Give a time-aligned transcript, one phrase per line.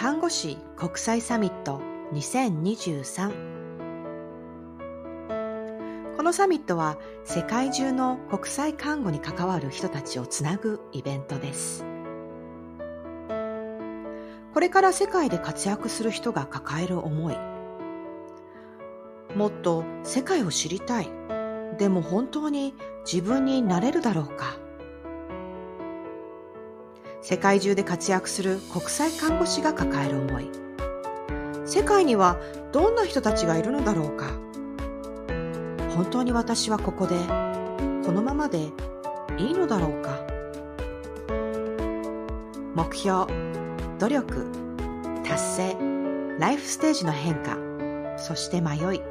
[0.00, 1.82] 看護師国際サミット
[2.14, 3.26] 2023
[6.16, 6.96] このサミットは
[7.26, 11.84] 世界中の国際看護に関わる人たちをつなぐイベントです。
[14.54, 17.36] これから世界で活躍する人が抱える思い。
[19.36, 21.10] もっと世界を知りたい。
[21.76, 22.72] でも本当に
[23.04, 24.56] 自分になれるだろうか。
[27.22, 30.50] 世界中で活躍する国際看護師が抱える思い。
[31.66, 32.38] 世界には
[32.72, 34.26] どんな人たちがいるのだろうか。
[35.94, 37.16] 本当に私はここで
[38.06, 38.70] このままで
[39.38, 40.18] いいのだろうか。
[42.74, 43.26] 目標
[43.98, 44.46] 努力
[45.24, 45.76] 達成
[46.38, 47.58] ライフステージの変化
[48.16, 49.02] そして迷い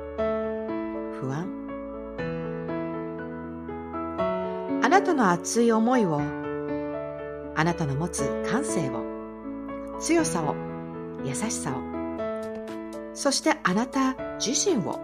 [1.20, 1.48] 不安。
[4.82, 6.39] あなたの熱い思いを
[7.60, 9.04] あなたの持つ感性を
[10.00, 10.56] 強さを
[11.26, 11.82] 優しさを
[13.14, 15.02] そしてあなた自身を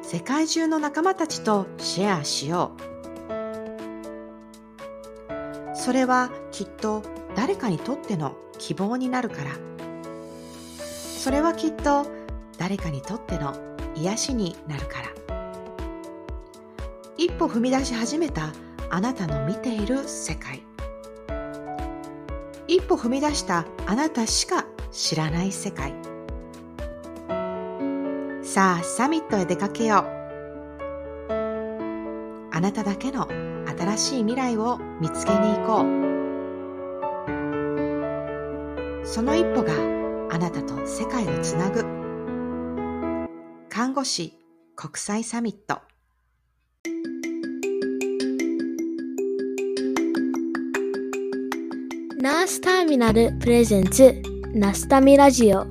[0.00, 2.82] 世界中の仲間たちとシェアしよう。
[5.76, 7.02] それはきっと
[7.34, 9.50] 誰かにとっての希望になるから。
[10.78, 12.06] それはきっと
[12.58, 13.56] 誰かにとっての
[13.96, 15.08] 癒しになるから。
[17.16, 18.52] 一歩踏み出し始めた
[18.92, 20.69] あなたの見ている世界。
[22.70, 25.92] 一歩踏み出したあなたしか知らない世界。
[28.44, 30.02] さあサミットへ出かけよう。
[32.52, 33.26] あなただけの
[33.76, 35.86] 新しい未来を見つけに行こう。
[39.04, 39.72] その一歩が
[40.32, 41.84] あなたと世界をつなぐ。
[43.68, 44.38] 看護師
[44.76, 45.89] 国際サミット。
[52.50, 54.20] スターミナルプレゼンツ
[54.52, 55.66] ナスタミラジオ。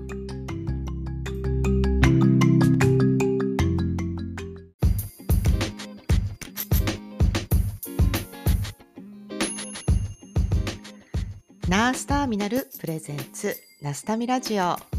[11.67, 14.98] ナースターミナルプレゼンツナスタミラジオ。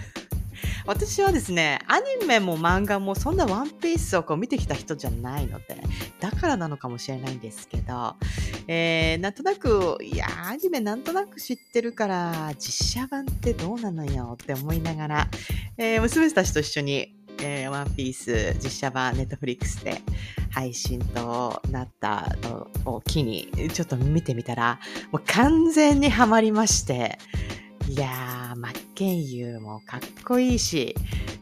[0.85, 5.81] 私はですね、アニメも漫画もそんなワンピースをこう見てきた人じゃないので、
[6.19, 8.15] だからなのかもしれないんですけど、
[8.67, 15.27] えー、なんとなく、いやアニメなんとなく知ってるから、実写版ってどうなのよって思いながら、
[15.77, 20.01] えー、娘たちと一緒に、えー、ワンピース実写版ネットフリックスで
[20.51, 24.79] 配信となったのを機にちょっと見てみたら、
[25.11, 27.17] もう完全にハマりまして、
[27.87, 30.95] いやー、真剣佑もかっこいいし、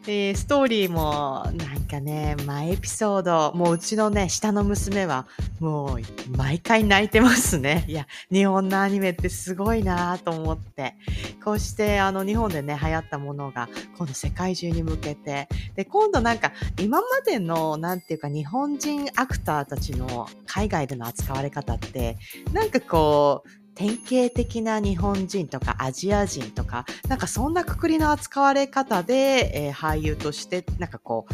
[0.08, 5.28] えー、ストーリーもなんかね、毎エピソード、もううちのね、下の娘は
[5.60, 7.86] もう毎回泣いてますね。
[7.90, 10.96] いや、日本のアニメってすごいなと思って、
[11.44, 22.18] こうしてあの日本でね、流行ったものが今度世界中に向けて、で、今度なんか今までのなんていうか日本人アクターたちの海外での扱われ方って、
[22.54, 31.28] なんかこう、典型的な日本人とかアジア人とか、なんかそんなくくりの扱われ方で、えー、俳優として、なんかこ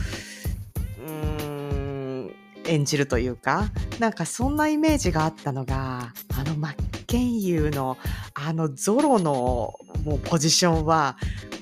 [1.00, 2.32] う、うーん、
[2.68, 6.76] 演じるというか、なんかそんなイメージがあったのが、あの真
[7.08, 7.98] 剣佑の
[8.36, 9.74] あのゾロの
[10.04, 11.18] もうポジションは、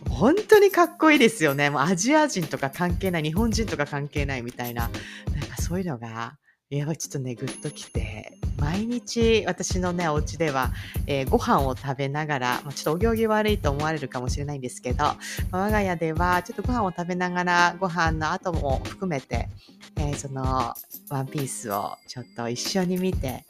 [0.09, 1.69] 本当にかっこいいですよね。
[1.69, 4.89] もうアジア人とか関係ない、日本人とか関係ないみたいな、
[5.33, 6.35] なんかそういうのが、
[6.73, 10.71] いや、ちょっとね、ぐっときて、毎日私のね、お家では、
[11.05, 15.17] えー、ご飯を食べながら、まあ、ちょっとお行儀悪いと思われるかもしれないんですけど、ま
[15.51, 19.49] あ、我が家ではちょっとご飯を食べながら、ご飯の後も含めて、
[19.97, 20.73] えー、その
[21.09, 23.45] ワンピースをちょっと一緒に見て、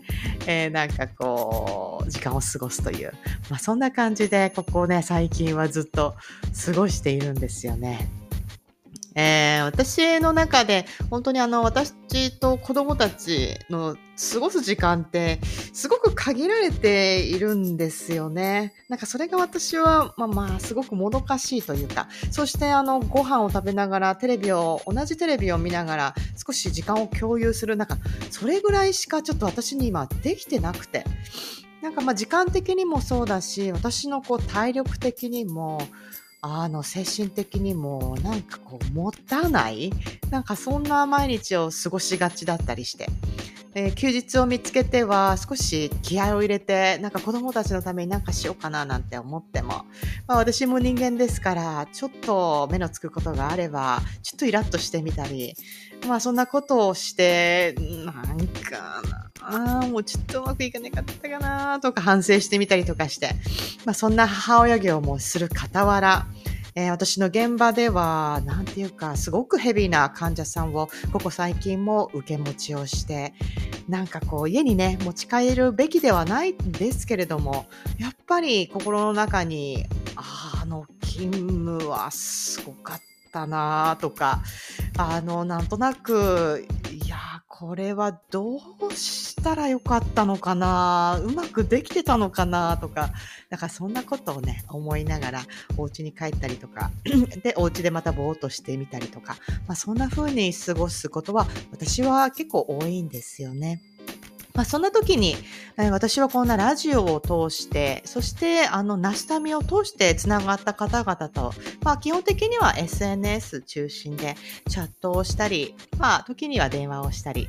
[0.46, 3.14] えー、なんかこう、時間を過ごすという、
[3.50, 6.16] まあ、そんな感じで、ここね、最近はずっと
[6.66, 8.10] 過ごしているんですよね。
[9.15, 11.94] えー、私の中で本当にあの私
[12.39, 13.95] と子供たちの
[14.31, 15.39] 過ごす時間って
[15.74, 18.74] すごく限られているんですよね。
[18.89, 27.98] なんかそれが私はまあまあすごくもどかしいというか、そしてあのご飯を食べながらテレビを、同じテレビを見ながら少し時間を共有する、なんか
[28.30, 31.06] それぐらいしかちょっと私に今できてなくて。
[31.81, 35.81] なんかまあ時間的にもそうだし、私のこう体力的にも、
[36.45, 39.94] あの、精神的にも、なんかこう、持たない？
[40.30, 43.07] なんかそんな毎日を過ごしがちだったりして。
[43.75, 49.86] えー、休日を見つけては少し気合を入れて、なんか子供たちのためになんかしようかななんて思っても、
[50.28, 55.56] まあ私も人間ですから、ちょっと目のつくことがあれば、ちょっとイラッとしてみたり、
[56.07, 63.31] まあそんなことをして、なんかな、あもうちょっとうまくいかなかったかなとか反省してみたりとかして、
[63.86, 66.28] まあそんな母親業もする傍ら、
[66.75, 73.34] えー、私の現場では、なんていうか、すごくヘビーな患者さんを、ここ最近も受け持ちをして、
[73.88, 77.68] なんかこう、家にね、持ち帰るべきではないんですけれども、
[78.00, 79.86] やっぱり心の中に、
[80.16, 83.01] ああの勤務はすごかっ
[83.31, 84.42] たなとか、
[84.98, 86.68] あの、なんとなく、
[87.56, 91.22] これはどうしたらよかったのかな？
[91.24, 92.78] うまくできてたのかな？
[92.78, 93.12] とか、
[93.52, 95.42] だからそんなことをね、思いながら
[95.78, 96.90] お家に帰ったりとか、
[97.44, 103.84] で、お家でまたぼーっとしてみたりとか、まあそんな風に過ごすことは私は結構多いんですよね。
[104.54, 105.36] まあ、そんな時に、
[105.78, 111.54] えー、私はこんなラジオを通して、そしてあのナスタミを通してつながった方々と、
[111.84, 114.36] まあ、基本的には SNS 中心で
[114.70, 117.48] チャットをしたり、まあ、時には電話をしたり、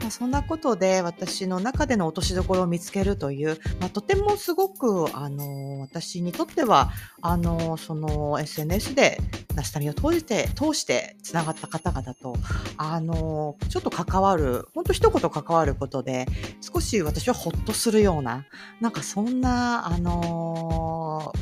[0.00, 9.20] まあ、そんなことで私の中での落としどころを見つけるという、まあ、とてもすごく、あの、私にとっては、あの、その SNS で
[9.54, 12.36] ナスタミを通して、通してつながった方々と、
[12.76, 16.26] あの、ちょっと関わる、本当一言関わることで、
[16.60, 18.46] 少し私はほっとするような、
[18.80, 21.32] なんかそんな、あの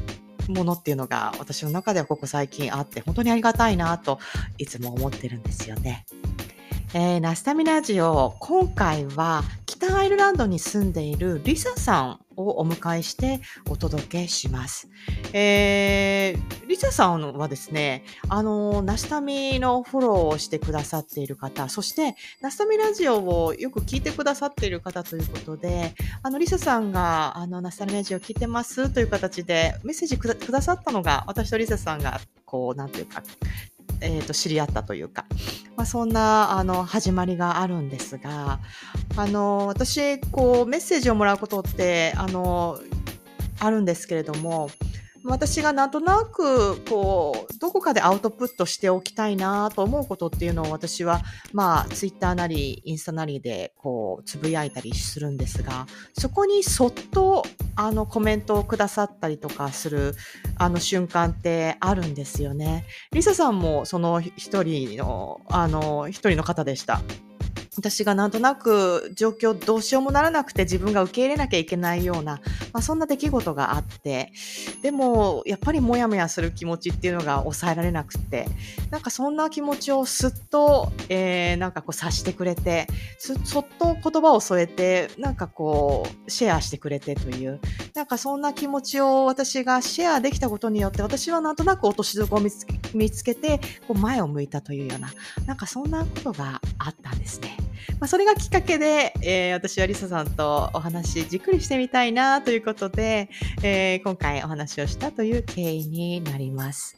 [0.49, 4.19] ものっていうのが私の中ではここ最近あって本当にありがたいなと
[4.59, 6.05] いつも思ってるんですよね。
[6.97, 14.89] えー、ナスタミラジオ、今回は北アイルランドに住んでいるリサさんをお迎えしてお届けします。
[15.33, 33.25] えー、リサさんはですね、あの、ナスタミのフォローをしてくださっている方、そして、ナスタミラジオをよく聞いてくださっている方ということで、あの、リサさんが、あの、ナスタミラジオ聞いてますという形でメッセージくださったのが、私とリサさんが、こう、なんていうか、
[34.01, 35.27] えー、と知り合ったというか、
[35.77, 38.61] まあ、そんなあの始まりがあるんですが
[39.17, 42.79] あの私こうメッセージをもらうことってあの
[43.61, 44.71] あるんですけれども
[45.25, 51.23] 私がなんとなく、こう、どこかでアウトプットしておきたいなと思うことっていうのを私は、
[51.55, 57.43] まあ、ツイッターなり、インスタなりで、こう、つぶやいたりするんですが、そこにそっと、
[57.75, 60.15] あの、コメントをくださったりとかする、
[60.59, 62.85] あの、瞬間ってあるんですよね。
[63.13, 67.01] リサさんも、その一人の、あの、一人の方でした。
[67.77, 72.41] 私がなんとなく状況どうしようもならなくて自分が受け入れなきゃいけないような、
[72.73, 74.33] まあ、そんな出来事があって、
[74.83, 78.47] でもやっぱりもやもやする気持ちっていうのが抑えられなくて、
[78.91, 82.87] なんかそんな気持ちをすっと、えー、なんかこう察してくれて、
[83.19, 87.61] そっと言葉を添えて、なんかこうシェアしてくれてという、
[87.95, 95.13] なんかそんな気持ちを私がシェアできたことによって私はなんとなく落としどころを見つけ見つけて、こう前を向いたというような、
[95.47, 97.57] なんかそんなことがあったんですね。
[98.01, 103.29] まあ、それがきっかけで、えー、私はリサさんとお話じっくりしてみたいなということで、
[103.63, 106.97] えー、今回お話をしたという経緯になります。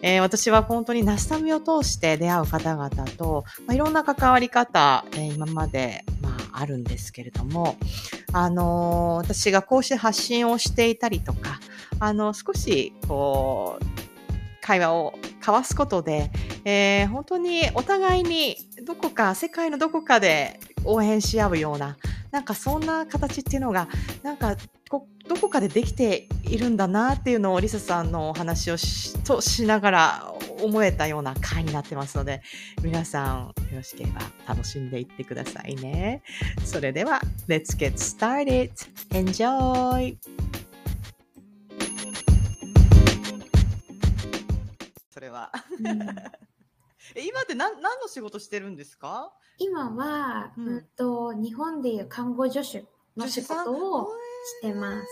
[0.00, 7.76] えー、私は本当にナスタミを通して出会う方々と、まあ、いろんな関わり方、えー、今まで、まあ、あるんですけれども、
[8.32, 11.58] あのー、私がこうして発信をしていたりとか、
[11.98, 13.84] あの少し、こう、
[14.60, 15.14] 会話を
[15.48, 16.30] 交わすことで、
[16.64, 21.96] えー、本当にお互いにどこか、世界のどこかで応援し合うような、
[22.30, 23.88] なんかそんな形っていうのが、
[24.22, 24.56] なんか
[24.90, 32.42] どこかでできているんだなっていうのをリサさんのお話をしとしながら思えたような回になってますので、
[32.82, 36.22] 皆さんよろしければ楽しんでいってくださいね。
[36.62, 38.70] それでは、Let's get started!
[39.10, 40.16] Enjoy!
[45.28, 45.52] れは。
[47.14, 49.32] え今って何何の仕事してるんですか？
[49.58, 52.84] 今は、うん、と日本でいう看護助手
[53.16, 54.08] の仕事を
[54.62, 55.06] してます。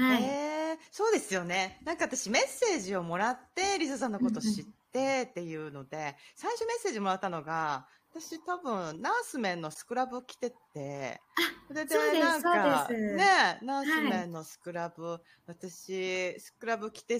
[0.00, 1.80] はい、えー、そうですよね。
[1.84, 11.20] なんか私メッセージをもらってリサさんのこと知ってっていうので、最初メッセージもらったのが私多分ナースメンのスクラブ着てて、
[11.68, 17.18] それでなんかね、ナースメンのスクラブ、はい、私スクラブ着て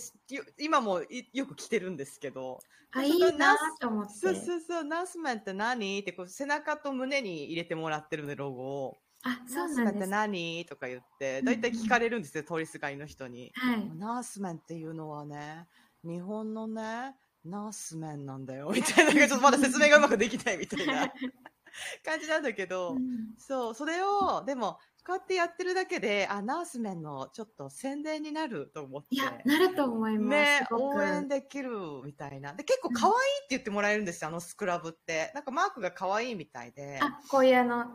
[0.58, 2.58] 今もよく着てるんですけど、
[2.92, 4.14] あいいなと思って。
[4.14, 8.98] そうそうそう、ナースメンって何ってこう背中と胸に入れてもらってるねロゴを。
[9.22, 13.52] あ、そうナースメンって何とか言って、だいたい聞かれるんですよ、通りすがりの人に。
[13.54, 13.88] はい。
[13.96, 15.68] ナースメンっていうのはね、
[16.02, 21.12] 日本のね、ナースメンなんだよ、 みたいな、ちょっとまだ説明がうまくできないみたいな
[22.04, 29.14] 感じなんだけど、うんそう、それを、でも、こうやってやってるだけで、あ、ナースメンのちょっと宣伝になると思って。
[29.14, 30.28] いや、なると思います。
[30.28, 31.70] ね応援できる
[32.04, 32.52] みたいな。
[32.52, 35.32] で、結構可愛いって言ってもらえるんですよ、あのスクラブって。
[35.34, 36.98] なんかマークが可愛いみたいで。
[37.00, 37.86] あ、こういうあの、うん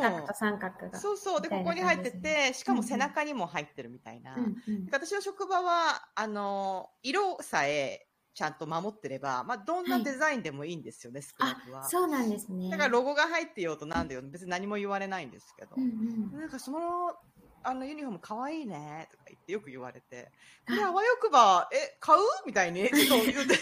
[0.00, 0.98] 角と三角が。
[0.98, 1.40] そうそう。
[1.40, 4.34] で、ここに入ってて、しかもうんうん背中にも入ってるみたいな。
[4.34, 8.08] うんうんで私の職場は、あの、色さえ
[8.40, 11.84] ちゃんと守ってれば、まあ、どんなデザインでもいいんですよね、スクラブは。
[11.84, 12.70] そうなんですね。
[12.70, 15.72] だからロゴが入ってようとなんだよ、別に何も言われないんですけど。
[15.76, 16.40] うんうん。
[16.40, 17.14] なんかその、
[17.62, 20.32] あのユニフォーム可愛いねとか言ってよく言われて、
[20.64, 23.56] あこれあわよくば、え、買うみたいに、ちょっと言って、言って、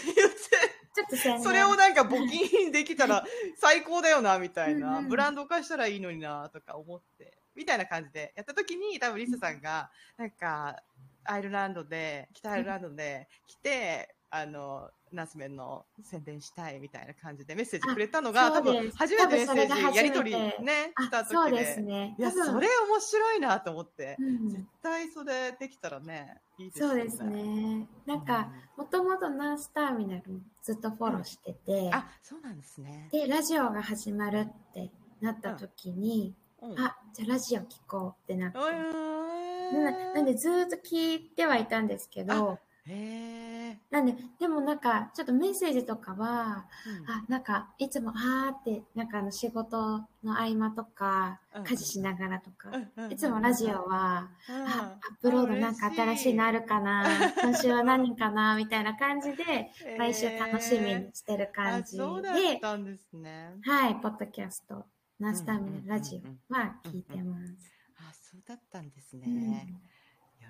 [0.95, 3.25] ちょっと宣伝それをなんか募金できたら
[3.59, 4.87] 最高だよな、みたいな。
[4.87, 7.37] うんうんブランド化したらいいのにな、とか思って。
[7.53, 10.81] みたいな感じでやった時に、多分リサさんが、なんか、
[11.25, 22.15] アイルランドで、北アイルランドで来て、あの、ナスメンの宣伝したいみたいな感じでメッセージくれたのが、あ多分初めてメッセージやり取りね、したあ、時そうですね。
[22.17, 24.17] いや、それ面白いなと思って。
[24.19, 27.01] うん絶対それできたらね、いいですよね。
[27.01, 27.87] そうですね。
[28.05, 33.09] なんか、もともとナースターミナルずっとフォローしててうん。、あ、そうなんですね。
[33.11, 38.59] で、ラジオが始まるってなった時に、うん、あ、じゃあラジオ聞こうってなって。
[38.59, 42.59] うなーんなんでずーっと聞いてはいたんですけど、
[42.89, 43.77] へえ。
[43.89, 47.09] なんで、でもなんか、ちょっとメッセージとかは、うん。
[47.09, 49.77] あ、なんか、いつも、あーって、なんかあの仕事
[50.23, 52.91] の合間とかうん、家事しながらとか、うん。
[53.05, 53.11] うん。
[53.11, 54.67] いつもラジオは、うん。
[54.67, 63.55] あ、アップロードなんか新しいのあるかな、今週は何かな、みたいな感じで、毎週楽しみにしてる感じあそうだっで、たんですね。
[63.63, 64.85] はい、ポッドキャスト、
[65.19, 67.53] ナースターミナルラジオは聞いてます。
[67.97, 69.33] あ、そうだったんですうん。
[69.35, 69.67] ね。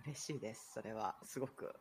[0.05, 0.71] 嬉しいです。
[0.73, 1.73] それはすごく。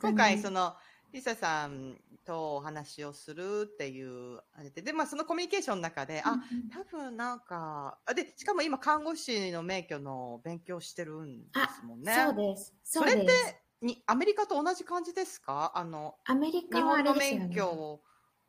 [0.00, 0.74] 今回その
[1.12, 6.36] リサさんとお話をするっていうあれで、でまあそのコミュニケーションの中で、あ、
[6.70, 11.44] 多分なんか、あで、しかも今看護師の免許の勉強してるんで
[11.80, 12.14] すもんね。
[12.14, 12.74] そうです。
[12.84, 13.56] それってそうです。
[13.80, 15.72] にアメリカと同じ感じですか？
[15.76, 17.14] あの、アメリ日カはあ本の。
[17.14, 18.02] 免許を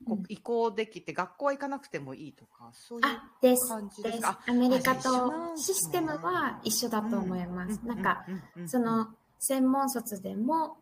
[0.06, 3.06] こう移行できて、学校は行かなくてもいいとか、そういう。
[3.06, 4.04] あ、です感じ。
[4.04, 7.80] でですすかアメリカとシステムは一緒だと思います。
[7.84, 8.26] うなんか、
[8.66, 9.08] その、
[9.40, 10.78] 専門卒でも、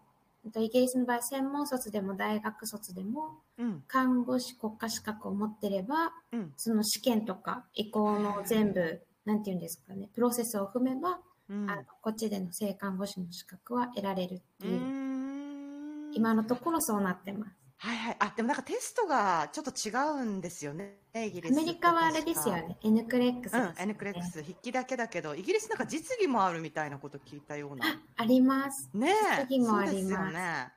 [0.45, 11.19] えっとイギリスの場合、専門卒でも大学卒でも、うん、看護師国家資格を持ってれば、うん、その試験とか移行の全部、なんていうんですかね、プロセスを踏めば、
[11.49, 11.69] うん。
[11.69, 17.66] あのこっちでの性看護師の資格は得られるってういう、今のところそうなってます。
[17.79, 18.15] はいはい。
[18.19, 19.91] あ、でもなんかテストがちょっと違
[20.21, 22.55] うんですよね、イギリアスメリカはあれですよ。
[22.55, 27.87] ね、N クレックスうん、N クレックス、筆記だけだけど、イギリスなんか実技もあるみたいなこと聞いたような。
[27.87, 28.89] あ、あります。
[28.93, 29.41] ねえ。
[29.41, 30.71] 実技もありますそうですよね。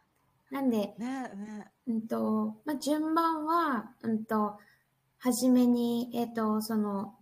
[0.51, 4.59] なんで、ねえ、ねうんと、まあ、順番は、うんと、
[5.19, 7.15] はじめに、えっ、と、その、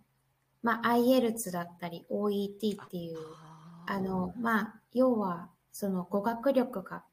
[0.61, 7.03] まあ、IELTS だったり、OET っていう、あーあの、まあ、要は、その語学力が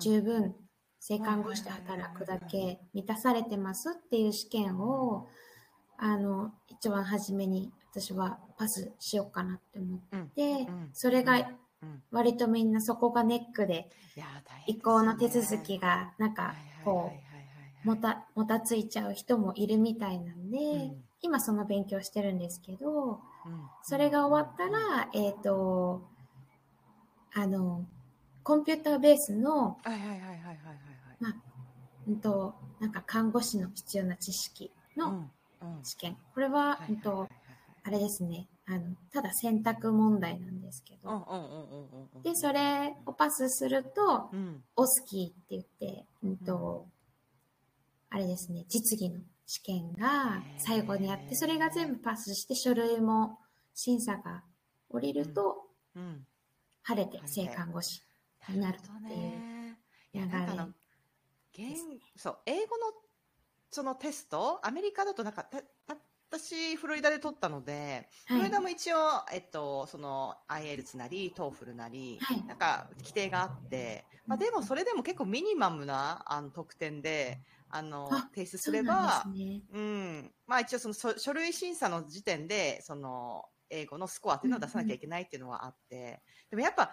[0.00, 0.56] 十分、
[1.00, 5.28] 性看護師で働くだけ満たされてますっていう試験を、
[5.96, 11.48] あの、一番初めに私はパスしようかなって思うん、って、うんそれが
[11.82, 12.02] うん。
[12.10, 13.88] 割とみんなそこがネックで、
[14.66, 17.12] 移行の手続きが、なんか、こ
[17.84, 21.04] う、もた、もたついちゃう人もいるみたいなんで、うん。
[21.20, 23.18] 今その勉強してるんですけど、うん
[23.82, 26.02] それが終わったら、えっ、と、
[27.32, 27.86] あの、
[28.42, 30.87] コンピューターベースの、はいはいはいはいはい
[32.08, 35.10] うんと、なんか看護師の必要な知識の
[35.60, 36.16] うんうん試験。
[36.34, 37.28] これは、うんと、
[37.84, 42.22] あれですね、あの、ただ選択問題なんですけど、うんうんうんうんうんうん。
[42.22, 44.62] で、それをパスすると、うん。
[44.76, 46.86] オスキーって言って、うんと、
[48.10, 53.38] あれですね、実技の試験が最後にあって、それが全部パスして書類も
[53.74, 54.42] 審査が
[54.88, 56.26] 降りると、うん。
[56.82, 58.00] 晴れて性看護師
[58.48, 59.76] になるっていう
[60.14, 60.28] 流れ。、
[61.58, 61.76] 言
[62.16, 62.92] そう、英語の
[63.70, 65.96] そのテスト、アメリカだとなんか、たた
[66.30, 68.98] 私、フロリダで取ったので、フロリダも一応、
[69.32, 79.62] えっと、その、IELTS なり、TOEFL なり、はいなんか、規定があって、まあでもそれでも結構ミニマムな、あの、得点で、あのあ、提出すればなん、ね。
[79.72, 80.32] うん。
[80.46, 86.92] まあ一応その書書類審査の時点で、その英語のスコアっていうのを出さなきゃいけないっていうのはあって、でもやっぱ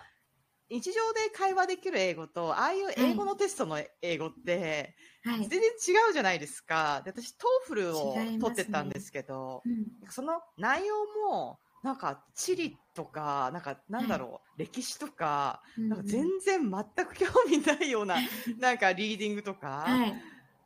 [0.70, 5.50] 日常で会話できる英語と、ああいう英語のテストの英語ってはい全。
[5.50, 7.02] 然違うじゃないですか。
[7.06, 10.96] で私、 TOEFL を取ってたんですけど、うんその内容
[11.30, 18.16] も、なんか地理とか、なんかなんだろう、歴史とか、うんなんか全然全く興味ないような、
[18.58, 20.16] なんかリーディングとか、はい。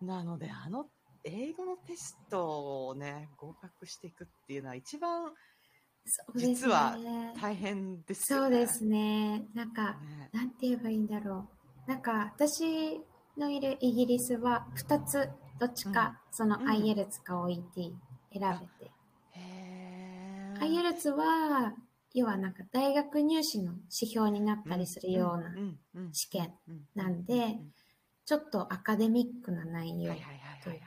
[0.01, 0.89] なので、あの
[1.25, 5.33] 英語のテストをね、合格していくっていうのは一番
[6.05, 6.97] そうですね実は
[7.39, 8.55] 大変ですよね。
[8.55, 9.47] そうですね。
[9.53, 10.29] なんか、ね。
[10.33, 11.47] なんて言えばいいんだろ
[11.87, 11.89] う。
[11.89, 12.99] なんか、私
[13.37, 15.29] のいるイギリスは2つ、
[15.59, 17.95] どっちか、そのうん IELTS か OET 選
[18.33, 18.91] べて。
[19.33, 21.73] へー IELTS は、
[22.13, 27.73] 要はなんか大学入試の指標になったりするようなうんうん試験うんなんでうんうん
[28.25, 30.79] ちょっとアカデミックな内容はいはいはいはいはい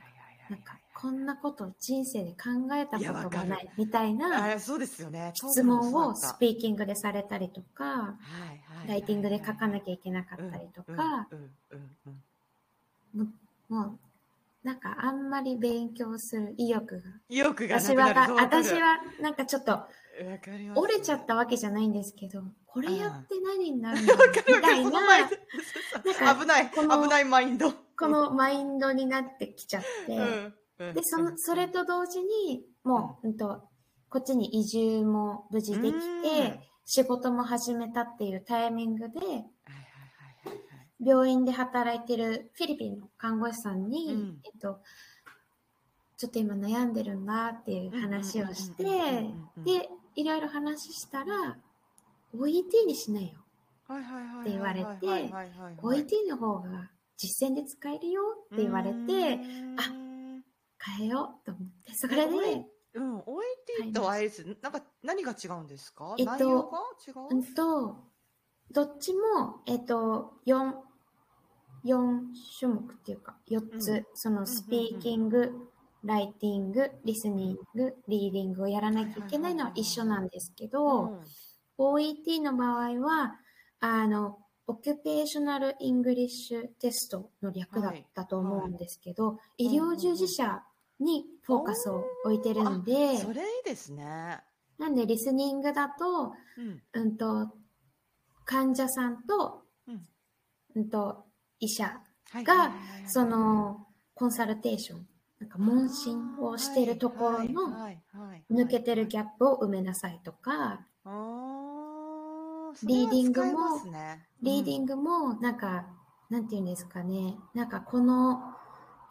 [0.49, 2.37] なんかこんなこと人生で考
[2.73, 4.57] えたことがないみたいな。
[4.57, 8.15] 質問をスピーキングでされたりとか
[8.87, 11.27] ライティングで書かなきゃいけなかったりとか
[13.69, 13.97] もう
[14.63, 19.79] なんかあんまり勉強する意欲が意欲がな私は私はなんかちょっと
[20.75, 24.13] 折れちゃったわけじゃないんですけどこれやって何になるの？
[24.13, 24.89] みたいな
[26.33, 26.69] 危ない。
[26.71, 26.79] 危
[27.09, 27.73] ないマインド。
[27.99, 30.53] このマインドになってきちゃって、
[30.93, 33.63] でそのそれと同時にもう、うん、と
[34.09, 36.59] こっちに移住も無事できて、うん。
[36.85, 39.15] 仕事も始めたっていうタイミングで
[40.99, 44.37] 病院で働いてるフィリピンの看護師さんに、うん。
[44.43, 44.79] えっと、
[46.17, 51.57] ちょっと今悩んでるんだっていう話をしてでいろいろ話したら
[52.35, 53.39] OET にしないよ。
[54.41, 55.07] って言われて
[55.81, 58.21] OET の方が実践で使えるよ
[58.53, 59.39] って言われて
[59.77, 60.02] あ
[60.97, 67.97] 変えようと思ってそれで、うん、OET と IELTS、なんか何が違うんですか、えっと内容が違う、うんと
[68.71, 70.73] どっちもえっと4
[71.85, 72.21] 4
[72.59, 74.05] 種目っていうか4つ、うん。
[74.13, 75.51] そのスピーキング、
[76.03, 81.19] ライティングリスニングリーディングをやらなきゃいけないのは一緒なんですけど、
[81.77, 83.35] OET の場合は
[83.79, 89.65] あの Occupational English Test の略だったと思うんですけど、い。
[89.65, 90.63] 医療従事者
[91.03, 94.39] にフォーカスを置いてるんで、それいいですね。
[94.77, 96.81] なんでリスニングだと,、うん。
[96.93, 97.49] うん、と
[98.45, 100.01] 患者さんと,、うん。
[100.75, 101.25] うん、と
[101.59, 102.73] 医者はいが
[103.07, 105.07] そ、のコンサルテーション
[105.39, 107.89] なんか問診をしているところの
[108.49, 110.85] 抜けてるギャップを埋めなさいとか、
[112.83, 114.27] リーディングも使えますね。
[114.41, 115.85] リーディングもなんか、
[116.29, 118.41] なんていうんですかね、なんかこの、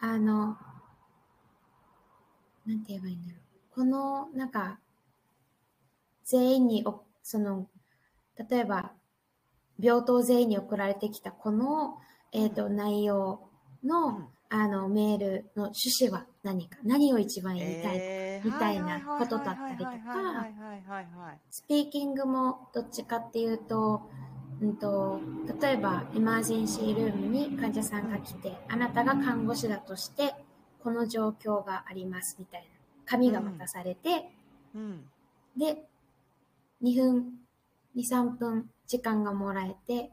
[0.01, 0.57] あの、
[2.66, 3.75] なんて言えばいいんだろう。
[3.75, 4.79] この、なんか、
[6.25, 7.68] 全員にお、その、
[8.51, 8.92] 例えば、
[9.79, 11.98] 病棟全員に送られてきたこの、
[12.33, 13.48] えっ、と、内容
[13.85, 14.27] の、うん。
[14.55, 19.92] あの、メールの趣旨は何か、何を一番言いたいか、えーみたいなことだったりとか
[21.48, 24.11] スピーキングもどっちかっていうと、
[24.61, 25.20] うんと、
[25.61, 30.35] 例えばエマージェンシールームに患者さんが来て、あなたが看護師だとして、
[30.83, 32.66] この状況がありますみたいな
[33.05, 34.31] 紙が渡されて、
[34.75, 35.05] うん
[35.57, 35.85] で、
[36.83, 37.33] 2分、
[37.95, 40.11] 2、3分時間がもらえて、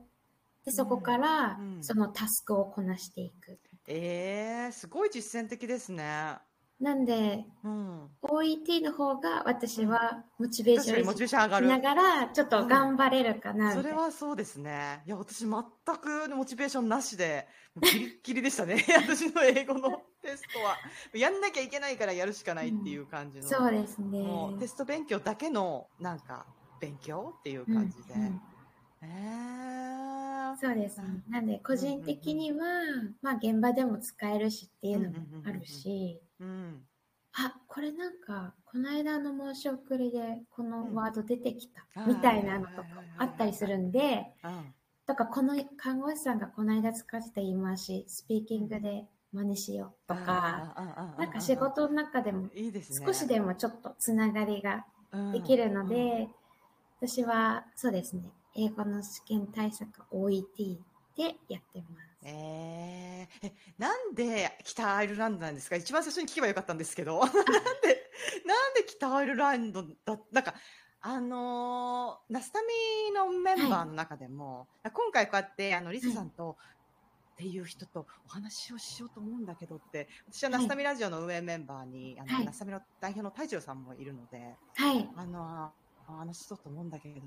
[0.66, 3.58] で、そこからうんうんそのタスクをこなしていく。
[3.88, 6.38] えー、すごい実践的ですね。
[6.80, 8.10] なんで、うん。
[8.22, 13.82] OET の方が私はモチベーションモチベーション上がながら、ちょっと頑張れるかなみたいな。
[13.82, 15.02] それはそうですね。
[15.06, 17.48] いや、私全くモチベーションなしで、
[17.82, 18.84] ギリッギリでしたね。
[19.08, 20.78] 私の英語のテストは。
[21.14, 23.44] やんなきゃいけないからやるしかないっていう感じの。
[23.44, 24.22] そうですね。
[24.22, 26.46] もうテスト勉強だけの、なんか、
[26.80, 28.14] 勉強っていう感じで。
[28.14, 28.42] うんうん
[29.02, 31.24] えー、そうですね。
[31.30, 32.58] なんで、個人的には、
[33.22, 36.82] まあ、現場でも使えるしっていうのもあるし、うん。
[37.34, 44.74] あ、これなんか、この間の申し送りでこのワード出てきた、うんみたいなのとかあったりするんで、うん。
[45.06, 50.74] とか、この看護師さんがこの間使ってた言い回し、スピーキングで真似しようとか、
[51.18, 52.50] なんか仕事の中でも。
[53.06, 54.86] 少しでもちょっとつながりが
[55.34, 56.30] できるので、
[57.02, 58.24] 私はそうですね、
[58.56, 60.78] 英語の試験対策 OET
[61.16, 62.09] でやってます。
[62.22, 65.76] えー、え、なんで北アイルランドなんですか？
[65.78, 67.20] 一番最初に聞けばよかったんですけど。
[67.24, 67.42] なんで、
[68.46, 70.54] なんで北アイルランドだ、なんか、
[71.02, 72.68] あのーナスタミ
[73.16, 76.58] のメンバーの中でも、今回こうやって、あの、リスさんと、
[77.36, 82.46] っていう人とお話をしようと思うんだけどって、私はナスタミラジオの運営メンバーに、あの、はい。
[82.46, 85.72] ナスタミの代表の太一さんもいるので、はい、あの、あ
[86.06, 87.22] 話しそうと思うんだけど、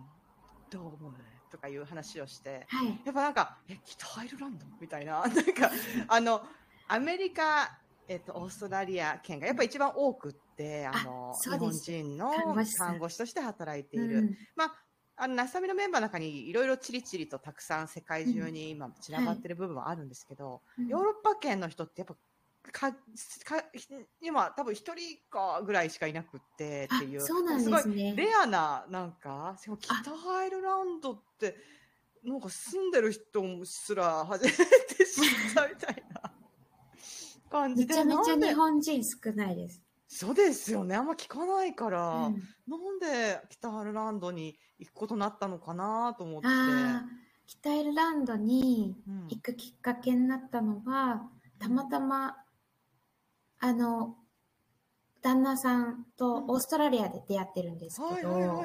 [0.68, 1.12] どう思う？
[1.52, 4.66] とかいう話をして、はい、やっぱなんか、え、北アイルランド？
[4.80, 5.70] みたいな、 なんか、
[6.08, 6.42] あの、
[6.88, 12.30] アメリカえっと、オーストラリア圏がやっぱ一番多くって、ああの、日本人の
[12.76, 14.18] 看護師として働いている。
[14.18, 14.36] うん。
[14.56, 14.74] まあ、
[15.16, 20.86] あの、ナスタミのメンバーの中にいろいろチリチリとたくさん世界中に今散らばってる部分はあるんですけど、うん。
[20.88, 22.16] ヨーロッパ圏の人ってやっぱ、
[22.70, 22.98] か、か、
[24.20, 27.22] 今多分一人かぐらいしかいなくってっていう。
[27.22, 31.56] あそうなんですねごいレアな、なんか、北アイルランドって、
[32.24, 36.32] なんか住んでる人すら初めて知ったみたいな
[37.50, 37.94] 感じで。
[37.94, 39.82] めちゃめちゃ日本人少ないです。
[40.06, 40.94] そうですよね。
[40.94, 46.48] あんま聞かないから、うんなんで北アイルランドに行くことになったのかなと思って。
[47.46, 52.36] 北アイルランドにうん行くきっかけになったのは、たまたま、
[53.64, 54.16] あの、
[55.22, 58.64] 旦那さんとオーストラリアで出会ってるんですけど。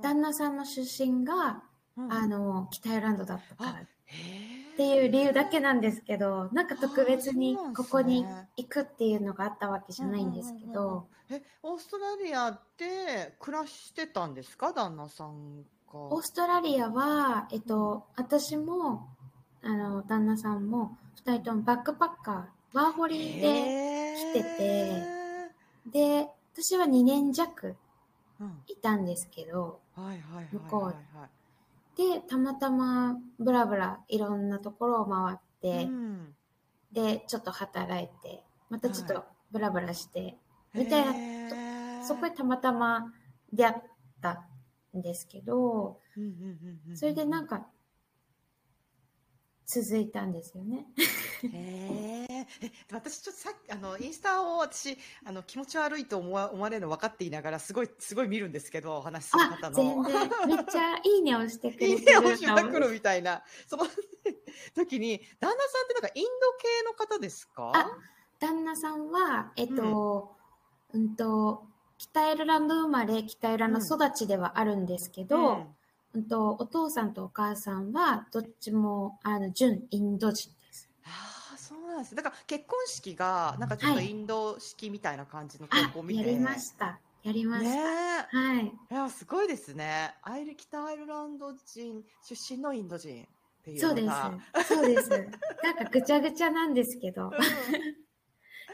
[0.00, 1.62] 旦那さんの出身が、
[1.96, 2.12] うん。
[2.12, 8.24] あの、北アイルランドだったからあっへていう理由だけなんですけど、なんか特別にここに
[8.56, 14.72] 行くっていうのがあったわけじゃないんですけど、え、オーストラリアで暮らしてたんですか？
[14.72, 15.66] 旦那さんが。
[15.92, 19.06] オーストラリアは、えっと、私も、
[19.62, 23.48] あの、旦那さんも、二人ともバックパッカー、ワーホリで、
[24.14, 25.22] 来てて
[25.86, 27.76] で、私は2年弱
[28.40, 28.62] うん。
[28.68, 30.94] いたんですけど、はいはいはい向こうはい。
[30.94, 32.20] はい。
[32.20, 36.34] で、たまたまブラブラいろんなところを回って、うん。
[36.92, 40.36] で、ちょっと働いて、またちょっはとブラブラして、
[40.74, 41.56] みたいなへー。
[42.02, 43.12] そこでたまたま
[43.52, 43.74] 出会っ
[44.20, 44.44] た
[44.96, 46.00] んですけど、
[46.94, 47.66] それでなんか、
[49.66, 50.86] 続いたんですよね。
[51.52, 52.46] へえ。
[52.62, 59.76] え、私ちょっとさっき、あの、インスタを私、あの、気持ち悪いと思わ思われるの分かっていながら、すごい、すごい見るんですけど、お話しするあ方、の。
[59.76, 63.84] 全然、めっちゃいいねをしてくれ いいねをしてくるみたいな、その
[64.74, 67.72] 時に、旦那さんってなんかインド系の方ですか？
[67.74, 67.90] あ
[68.40, 70.36] 旦那さんは、えっと、
[70.92, 71.66] うん、と、
[71.98, 75.76] 北アイルランド生まれ、北アイルランド育ちではあるんですけど、うん、
[76.20, 80.90] と、お父さんとお母さんは、どっちも、あの、純インド人です。
[81.04, 82.14] ああ、そうなんです。
[82.14, 86.20] だから結婚式が、なんかちょっとはいインド式みたいな感じの投あ稿を、見て。
[86.20, 87.00] やりました。
[87.22, 87.70] やりました。
[87.70, 87.78] ね
[88.30, 88.72] はい。
[88.90, 88.94] え。
[88.94, 90.14] いや、すごいですね。
[90.22, 93.26] アイル、北アイルランド人、出身のインド人っ
[93.64, 94.02] ていうそうで。
[94.02, 94.68] す。
[94.74, 95.10] そうです。
[95.10, 97.30] なんかぐちゃぐちゃなんですけど。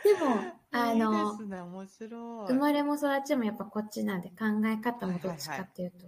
[0.03, 1.37] でも、あの。
[1.37, 4.35] 生まれも育ちもやっぱこっちなんで考
[4.67, 6.07] え方もどっちかっていうと、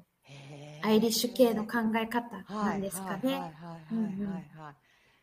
[0.82, 3.32] アイリッシュ系の考え方なんですかはいね。
[3.32, 4.76] はいはいはいはいはい。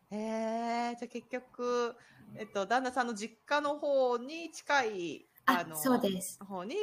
[0.10, 1.96] えー、じゃあ結局、
[2.36, 6.40] えっと、旦那さんの実家の方に近い、あそうです。
[6.44, 6.76] 方に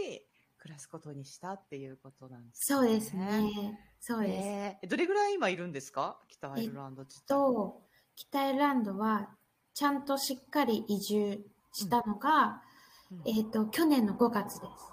[0.59, 3.79] 暮らすことにしたっていうことなんですそうですね。
[4.01, 4.47] そうです。
[4.49, 6.19] えーどれぐらい今いるんですか？
[6.29, 7.27] 北アイルランド自体。
[7.29, 7.83] と、
[8.17, 9.31] 北アイルランドは
[9.73, 12.63] ちゃんとしっかり移住したのが、
[13.11, 14.93] うんえっ、と、去年の5月です。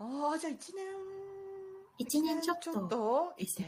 [0.00, 1.17] ああ、じゃあ1年。
[1.98, 3.62] 一年ちょっと一年ちょっといて？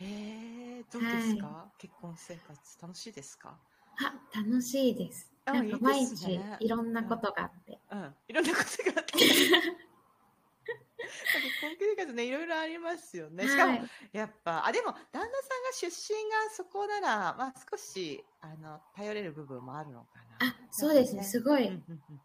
[0.00, 3.58] えー、どうですか、結婚生活楽しいですか？
[3.98, 5.30] あ、楽しいです。
[5.44, 7.78] あなんか毎日ねいろんなことがあって。
[7.90, 8.14] うん。
[8.28, 9.12] いろんなことがあって。
[11.42, 13.48] 結婚生活ね、いろいろありますよね。
[13.48, 13.90] しかも、はい。
[14.12, 15.30] やっぱ、あ、でも、旦那さんが
[15.72, 20.46] 出身がそこなら、まあ、少し、あの、頼れる部分もあるのかな。
[20.46, 21.22] あ、そうですね。
[21.22, 21.70] ねすごい、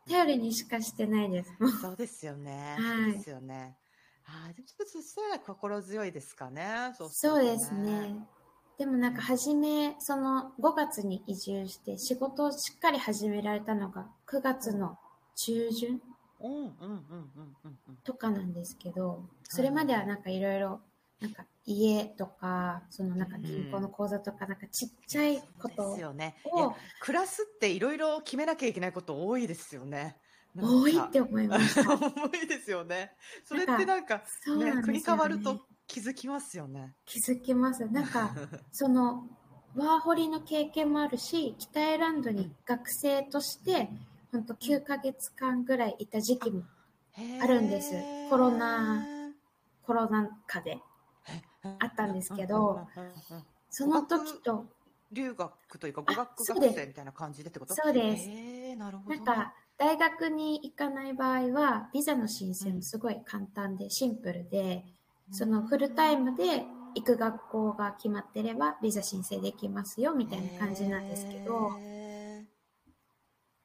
[0.07, 1.51] 頼りにしかしてないです。
[1.81, 2.77] そうですよね。
[2.79, 3.77] はいそうですよね。
[4.27, 6.93] ああ、でもちょっとそしたら心強いですかね。
[6.97, 8.15] そうそうですね。
[8.77, 14.97] でもなんか初め、その5月に移住して仕事をしっかり始められたのが9月の
[15.35, 16.01] 中旬
[16.41, 17.97] うんうんうんうんうんうん。
[18.03, 20.81] とかなんですけど、それまではなんかいろいろ、
[21.21, 26.35] なんか家とか、そのなんか銀行の口座とか、なんかちっちゃいこそうとですよね。
[27.01, 30.17] 暮らすっていろいろ決めなきゃいけないこと多いですよね。
[30.57, 31.83] 多いって思いました。
[31.97, 33.15] 多いですよね。
[33.43, 36.95] それってなんか、なんですよねね、国変わると気づきますよね。
[37.05, 37.85] 気づきます。
[37.87, 38.33] なんか、
[38.71, 39.27] その
[39.75, 43.89] ワーホリの経験もあるし、北アイルランドに学生として、
[44.31, 46.63] 本当9ヶ月間ぐらいいた時期も
[47.41, 47.91] あるんです
[48.29, 49.05] コロナ
[49.83, 50.81] コロナ禍で。
[51.79, 52.87] あったんですけど
[53.71, 54.67] その時と、
[55.11, 57.73] 留学というか語学学生みたいな感じでってこと？
[57.73, 59.15] そうですなるほど。
[59.15, 64.85] なんか、大学に行かない場合は、ビザの申請もすごい簡単でシンプルで、
[65.31, 71.71] そのフルタイムで行く学校が決まってれば、ビザ申請できますよ、みたいな感じなんですけど、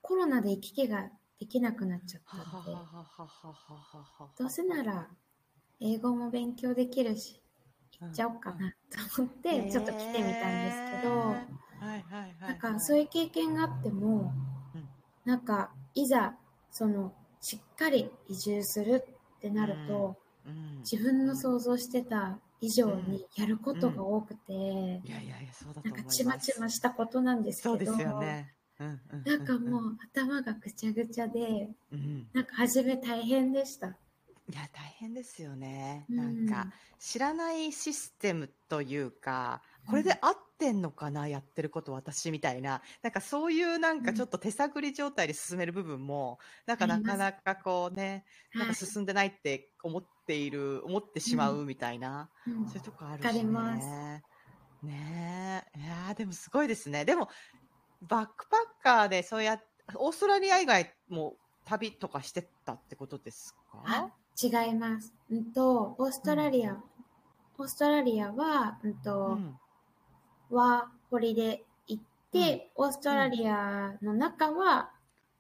[0.02, 2.72] コロナで行き来ができなくなっちゃったので
[4.36, 5.08] どうせなら
[5.80, 7.40] 英語も勉強できるし、
[8.00, 8.74] 行っちゃおうかな
[9.14, 11.60] と思って、ちょっと来てみたんですけど。
[12.40, 14.34] なんかそういう経験があっても
[14.74, 14.88] うん、
[15.24, 15.70] なんか
[16.02, 16.34] いざ
[16.70, 19.04] そのしっかり移住する
[19.36, 26.24] ってなると、うん自分の想像してた以上にやることが多くて、いやいやいや、そうだと思います。
[26.24, 28.54] なんかちまちましたことなんですけどそうですよね。
[28.80, 33.88] うんうんうんなんかもう頭がぐちゃぐちゃでうん、なんか初め大変でした。
[33.88, 33.92] い
[34.54, 36.06] や、大変ですよね。
[36.10, 42.82] うなんか、知らないシステムというか、これで合ってんのかな、やってること私みたいな。
[43.02, 54.22] なんかそういうなんかちょっと手探り状態で進める部分も、なんかなかなかこうね、なんか進んでないって思っている、思ってしまうみたいな、うんそういうとこあるしね。
[54.82, 55.80] ねえ。
[55.80, 57.04] いやーでもすごいですね。
[57.04, 57.28] でも、
[58.02, 59.62] バックパッカーでそうやっ
[59.96, 63.82] オーストラリア以外も旅とかしてたってことですか？
[63.84, 65.12] あ違います。
[65.30, 66.80] うんと、オーストラリア、
[67.58, 69.59] オーストラリアは、うんと、うん
[70.50, 74.90] ワーホリで行って、オーストラリアの中は、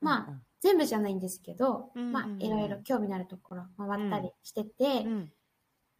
[0.00, 2.36] まあ、全部じゃないんですけど、まあうんうん。
[2.36, 5.12] うん、いろいろ興味のあるところ回ったりしてて、うん。
[5.12, 5.32] うん。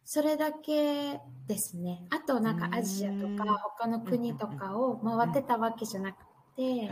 [0.03, 2.05] それだけですね。
[2.09, 3.37] あと、なんかアジアとうん。
[3.37, 3.45] か、
[3.77, 6.89] 他の国とかを回ってたわけじゃなくて。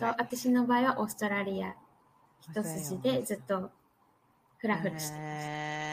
[0.00, 1.74] 私の場合はオーストラリア
[2.40, 3.70] 一筋でずっと
[4.58, 5.44] フラフラしてまし
[5.84, 5.89] た。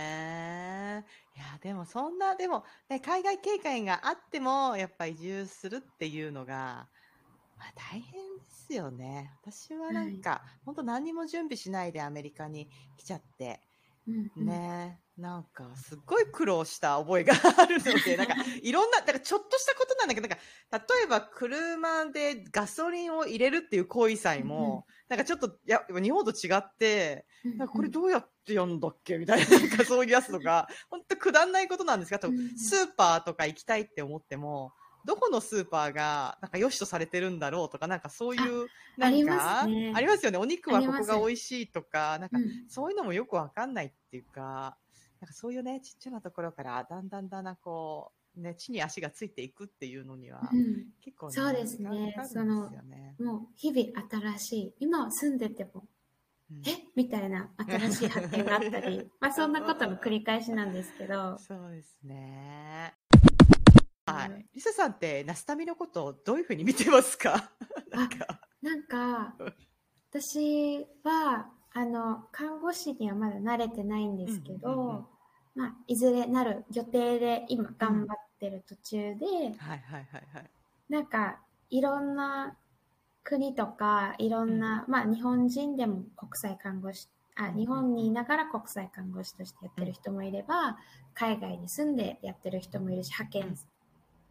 [1.59, 6.89] でもそんな、でも、ね、海外経験があっても、やっぱ移住するっていうのが、
[7.57, 9.31] まあ大変ですよね。
[9.41, 13.61] 私はなんか、本当何にも準備しないでアメリカに来ちゃって、
[14.07, 14.45] うんうん。
[14.45, 20.43] ね、なんかすっごい苦労した覚えがあるので、 なんかいろんな、だからちょっとしたことなんだけど、なんか
[20.95, 27.25] 例えば車でガソリンを入れるっていう行為さえも、なんかちょっと、いや、日本と違って、
[27.57, 34.71] なんかこれどうやってやんだっけみたいな、なんかそういうやつとか、本当くだんないことなんですが、あとスーパーとか行きたいって思っても、
[35.05, 40.37] どこのスーパーが、なんか良しとされてるんだろうとか、なんかそういう、なんか、ありますよね。
[40.37, 44.77] お肉はここが美味しいとか、なんかそういうのもよくわかんないっていうか、
[45.21, 53.15] なんかそういうね、ちっちゃなところから、だんだんだんだんこう、ね、地に足がついていくっていうのには、うん結構ね、そうですね時間かかるんですよね。
[53.19, 55.85] もう日々新しい、今住んでても、
[56.65, 56.75] え？
[56.95, 62.93] みたいな新しい発見があったり、 まあそんなことの繰り返しなんですけど、そうですね。
[64.05, 64.45] はい。
[64.53, 67.51] リサさんって、ナスタミのことをどういうふうに見てますか？
[67.91, 69.35] なんか、なんか、
[70.09, 75.09] 私は、あの、看護師にはまだ慣れてないんですけうんうんうんど、
[75.55, 80.51] まあ、いずれなる予定で今頑張ってる途中で、はいはいはいはい。
[80.87, 82.57] なんか、いろんな
[83.27, 90.77] 国とか、いろんな、まあ、日本人でも国際看護師、あ、日本にいながら国際看護師としてやってる人もいれば、
[91.13, 93.57] 海外に住んでやってる人もいるし、派遣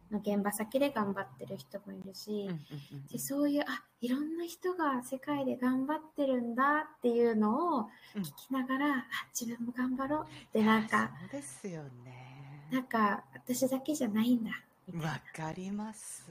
[0.09, 8.21] の現場先で頑張ってる人もいるし、うんうんうんでそういう、あ、いろんな人が世界で頑張ってるんだっていうのをうん。
[8.23, 9.03] 聞きながら、あ、
[9.39, 12.67] 自分も頑張ろうってなんか、そうですよね。
[12.71, 14.51] なんか、私だけじゃないんだ、
[14.93, 16.29] わかります。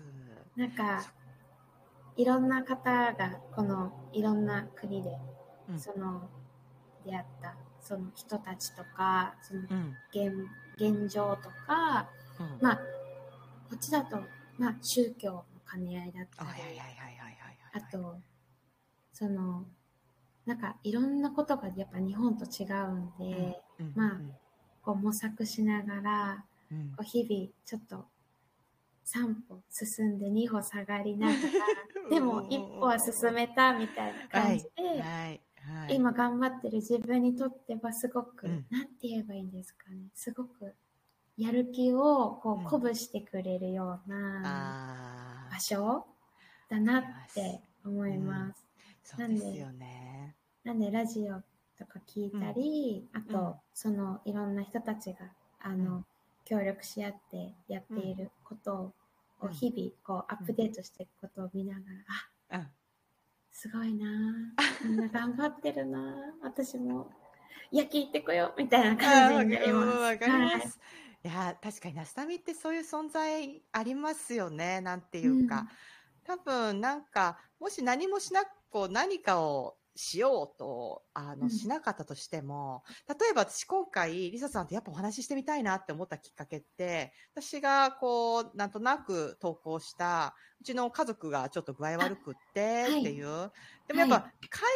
[0.56, 1.02] なんか、
[2.16, 5.10] いろんな方が、この、いろんな国で、
[5.68, 5.78] うん。
[5.78, 6.28] その、
[7.04, 9.94] 出会った、その人たちとか、そのうん。
[10.10, 12.08] 現、現状とか、
[12.40, 12.58] うん。
[12.60, 12.82] まあ、こ
[13.74, 14.18] っちだと、
[14.58, 16.80] まあ、宗教の兼ね合いだったあ、り。
[17.74, 18.18] あと、
[19.12, 19.64] その、
[20.46, 24.20] なんかいろんなことがやっぱ日本と違うんで、うん、まあ
[24.82, 26.92] こう模索しながら、うん。
[26.96, 28.06] こう日々ちょっと
[29.06, 31.38] 3歩進んで2歩下がりながら、
[32.10, 35.40] でも1歩は進めたみたいな感じで、はいはい
[35.78, 38.66] はい、今頑張ってる自分にとってはすごく、うん。
[38.68, 40.74] なんて言えばいいんですかね、すごく
[41.36, 42.60] やる気をこうん。
[42.62, 46.06] う鼓舞してくれるようなあ場所
[46.68, 48.66] だなって思います。
[49.04, 50.34] そうですよね。
[50.64, 51.42] なんでラジオ
[51.78, 53.54] とか聞いたり、あと、うん。
[53.72, 56.06] そのいろんな人たちがあの、うん
[56.46, 58.92] 協力し合ってやっていることうん
[59.40, 61.80] を日々こうアップデートしていくことを見なが
[62.48, 62.66] ら、あうん、
[63.52, 66.02] すごいなぁみんな頑張ってるなぁ
[66.42, 67.10] 私も
[67.70, 70.16] いや聞いてこようみたいな感じになります。
[70.18, 70.80] かりはいます。
[71.24, 74.80] いや、確かにナスタミってそういう存在ありますよね。
[74.80, 75.66] なんていうか。
[76.24, 93.50] 多分、なんか、もし何もしなく、こう、何かをしようと、あの、うんしなかったとしても、例えば私今回、リサさんとやっぱお話ししてみたいなって思ったきっかけって、私がこう、なんとなく投稿した、うちの家族がちょっと具合悪くってはいっていう、
[93.88, 94.32] でもやっぱは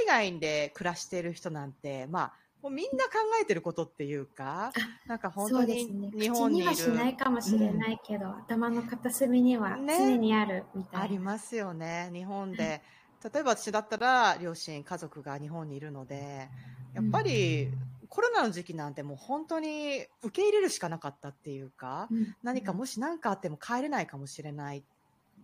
[0.07, 4.73] 海外で暮らしてる人なんて、まあ、もうみんな考えてることっていうか、
[5.07, 6.11] なんか本当にね。
[6.15, 6.71] 日本にいる。
[6.73, 11.05] 口にはしないかもしれないけど、頭の片隅にはね常にあるみたいな。
[11.05, 12.11] ありますよね。
[12.13, 12.83] 日本はで、
[13.23, 16.49] 例えば私だったら両親、家族が日本にいるので、
[16.95, 17.71] やっぱり
[18.09, 22.35] コロナの時期なんてもう本当に受け入れるしかなかったっていうか、うん。
[22.43, 24.85] 何かもし何かあっても帰れないかもしれない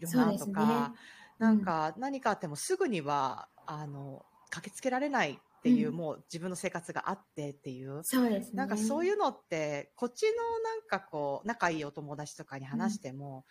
[0.00, 0.94] よなとか、
[1.38, 5.94] なんか何かあってもすぐには、あの、駆けつけられないっていう、うん。
[5.94, 8.56] もう自分の生活があってっていう、そうですね。
[8.56, 13.44] なんかそういうのって、こっちのなんかこう、仲いいお友達とかに話しても、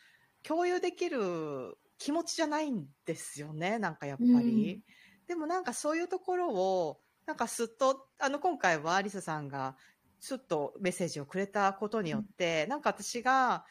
[0.43, 4.84] 共有できる気持ちじゃないんですよね、なんかやっぱり。
[5.27, 9.75] でもなんかそういうところを、なんかすっと、あの今回はリサさんが、
[10.19, 13.65] ちょっとメッセージをくれたことによって、なんか私が、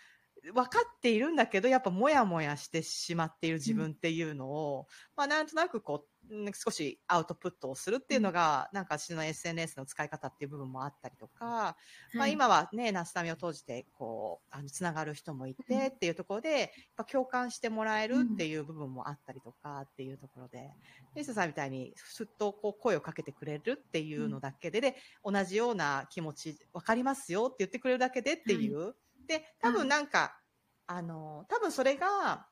[0.52, 6.13] 分かっているんだけど、やっぱもやもやしてしまっている自分っていうのを、まあなんとなくこう、うん
[6.54, 11.76] 少しアウトプットをするっていうのが、なんか私の SNS の使い方っていう部分もあったりとか、まあ
[12.18, 12.32] はい。
[12.32, 20.70] 今はね、ナスタミを通じて、こう、あの、つながる人もいうんてっていうところで、やっぱ共感してもらえるっていう部分もあったりとかっていうところで、
[21.14, 28.94] リサさんみたいにすっとこう声をかけてくれるっていうのだけで、で、同じような気持ちわかりますよって言ってくれるだけでっていう。
[29.26, 30.38] で、多分なんか、
[30.86, 32.48] あの、多分それが、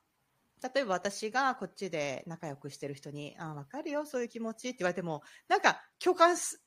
[0.73, 6.63] 例えば私がこっちで仲良くしてる人に、あわかるよ、そういう気持ちって言われても、なんか共感す、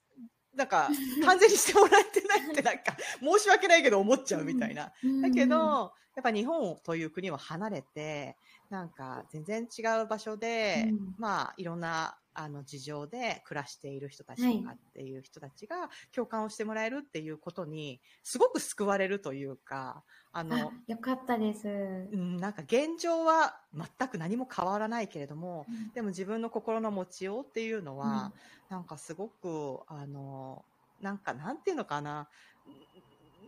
[0.55, 0.89] なんか
[1.25, 4.93] 完全にしてもらえてないってなんか 申し訳ないけど思っちゃうみたいな。
[5.03, 8.37] うんだけど、やっぱ日本という国を離れて、
[8.71, 21.67] なんか全然違う場所で、うんまあいろんなあの事情で暮らしている人たちとかはいっていう人たちが共感をしてもらえるっていうことに、すごく救われるというか、あのあ、よかったです。
[21.69, 21.71] う
[22.17, 25.93] ん、なんか現状は全く何も変わらないけれども、うん。
[25.93, 28.33] でも自分の心の持ちようっていうのは、
[28.69, 30.65] なんかすごく、あの、
[31.01, 32.29] なんかなんていうのかな、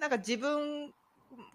[0.00, 0.92] なんか自分、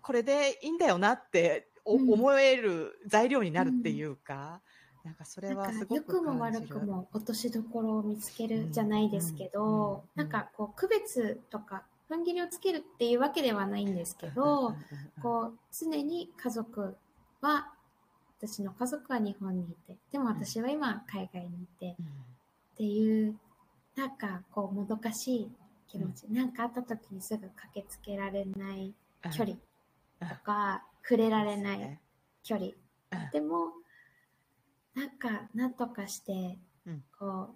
[0.01, 4.61] これでいいんだよなって思える材料になるっていうか、
[5.03, 6.39] なんかそれはすごく良くも。
[6.39, 14.75] 悪くも落としどころを見つけるじゃないですけど、なんかこう区別とか踏ん切りをつけるっていうわけではないんですけど、
[15.21, 16.95] こう常に家族
[17.41, 17.71] は
[18.39, 22.05] 私の家族は日本にいてでも私は今海外にいてうん。
[22.05, 23.35] っていう
[23.95, 25.51] なんかこうもどかしい
[25.87, 28.93] 気持ち、なんかあった時にすぐ駆けつけられない
[29.25, 29.57] 距離
[30.19, 31.99] とか、触れられない
[32.43, 32.69] 距離。
[32.69, 32.73] うん。
[33.31, 33.73] でも
[34.95, 37.03] なんかなんとかしてうん。
[37.17, 37.55] こう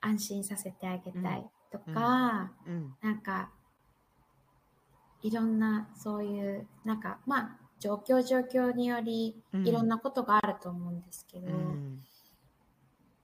[0.00, 1.94] 安心させてあげたいとうん。
[1.94, 2.94] か、うん。
[3.02, 3.50] なんか
[5.22, 9.66] いろんなそういうなんかまあ状況状況によりうん。
[9.66, 12.00] いろんなことがあると思うんですけど、うん。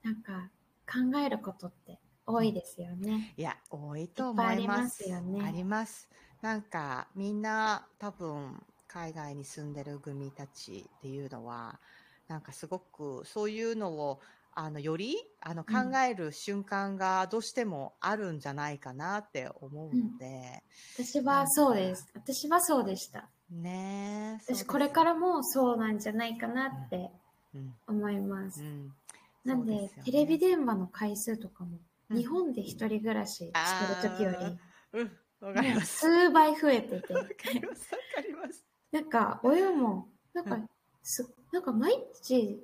[0.03, 0.49] なんか
[0.85, 3.33] 考えることって多いですよね。
[3.37, 4.77] いや、多いと思いっぱいありいま。
[4.77, 5.41] ますすよね。
[5.47, 6.09] あります。
[6.41, 11.79] なんか、みんな多分、海外に住んでる組たちっていうのは、
[12.27, 14.19] なんかすごく、そういうのを、
[14.53, 20.63] あの、より、あの、考うんえる瞬間がどうしてもあるんじゃないかなって思うので、
[20.97, 22.07] 私はそうです。
[22.13, 23.29] 私はそうでした。
[23.49, 24.55] ねえ。
[24.55, 27.11] 私これからもそうなんじゃないかなって
[27.53, 28.61] うん、思います。
[28.63, 28.93] うん。
[29.43, 31.71] なんでそうすよねテレビ電話の回数とかも、
[32.09, 34.31] うん日本で一人暮らししてる時よ
[34.93, 35.81] り、うん。
[35.81, 37.93] 数倍増えてて、わかります。
[37.93, 38.63] わかります。
[38.91, 40.69] なんか親も、なんかうん
[41.01, 42.61] す、なんか毎日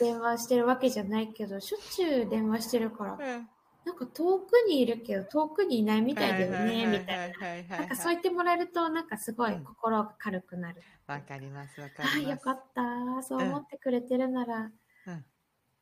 [0.00, 3.48] 電話してるわけじゃないけど、しょっちゅう電話してるから、うん。
[3.84, 7.56] なんか遠くにいるけど遠くにいないみたいだよね、みたいな。
[7.58, 10.82] いななんかそう言ってもらえると、なんかすごいうん心が軽くなる。
[11.06, 11.78] わかります。
[11.82, 12.30] わかああ、ります。
[12.30, 12.82] よかった。
[13.22, 14.70] そう思ってくれてるなら、
[15.06, 15.24] うん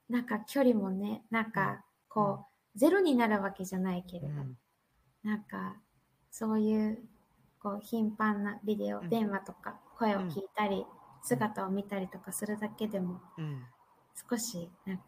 [0.08, 4.58] なんか距離もね、なんかこう、ゼロになるわけじゃないけれど、うん
[5.22, 5.76] なんか
[6.32, 6.98] そういう
[7.60, 10.84] こう頻繁なビデオ、うん電話とか声を聞いたり、
[11.22, 13.62] 姿を見たりとかするだけでもうん。
[14.30, 15.04] 少しなんか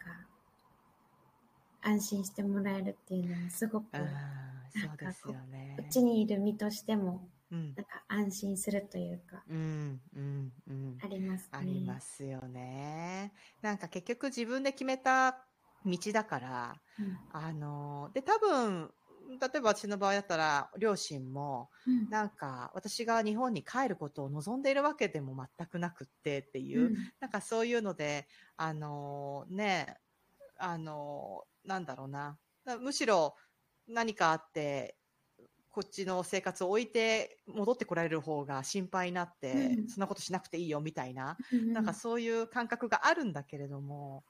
[1.81, 5.77] 安心してもらえるっていうのはすごくああ、なんかそうですよね。
[5.79, 10.99] うちにいる身としてもうんなんか安心するというかうん、うん、うん。
[11.01, 11.49] ありますね。
[11.53, 13.33] ありますよね。
[13.62, 15.47] なんか結局自分で決めた
[15.85, 18.90] 道だから、うんあの、で、多分、
[19.29, 22.09] 例えば私の場合だったら、両親も、うん。
[22.09, 26.94] なんか私が日本に帰ることを望んでいるわけでも全くなくってっていう、うん。
[27.21, 28.27] なんかそういうので、
[28.57, 29.98] あのね、
[30.57, 32.38] あのなんだろうな。
[32.81, 33.35] むしろ
[33.87, 34.96] 何かあって、
[35.71, 39.88] こっちの生活を置いて戻ってこられる方が心配になって、うん。
[39.88, 41.73] そんなことしなくていいよみたいな、うん。
[41.73, 44.25] なんかそういう感覚があるんだけれども、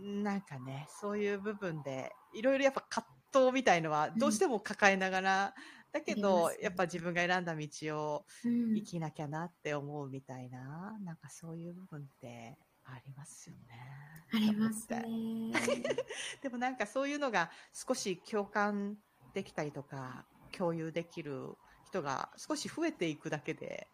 [0.00, 5.54] なんかね、そういう部分で、いろいろやっぱ葛藤みたいのはどうしても抱えながら、
[5.92, 7.68] だけどやっぱ自分が選んだ道
[7.98, 8.74] をうん。
[8.74, 14.28] 生きなきゃなって思うみたいな、なんかそういう部分ってありますよね。
[14.32, 15.04] ありますね。
[16.42, 18.96] でもなんかそういうのが少し共感
[19.32, 21.54] できたりとか、共有できる
[21.84, 23.90] 人が少し増えていくだけで、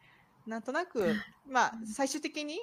[0.46, 1.14] なんとなく、
[1.46, 2.58] まあ最終的に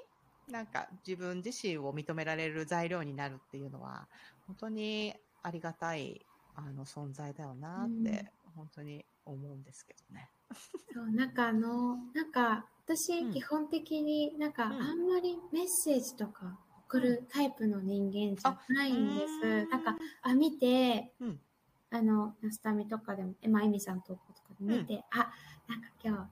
[0.48, 4.10] なんか自分自身を認められる材料になるっていうのは、
[4.48, 10.30] 本当にありがたいあの存在だよなって、本当に思うんですけどね。
[10.94, 13.32] そう、なんかあの、なんか私うん。
[13.32, 15.06] 基本的になんかあうん。
[15.06, 19.66] んまりメッセージとか送るタイプの人間じゃないんです。
[19.72, 21.40] なんか、あ、見て、うん。
[21.90, 25.32] あの、ナスタミとかでも、え、まあ、エミさん投稿とかで見て、あ、
[25.68, 26.30] なんか今日、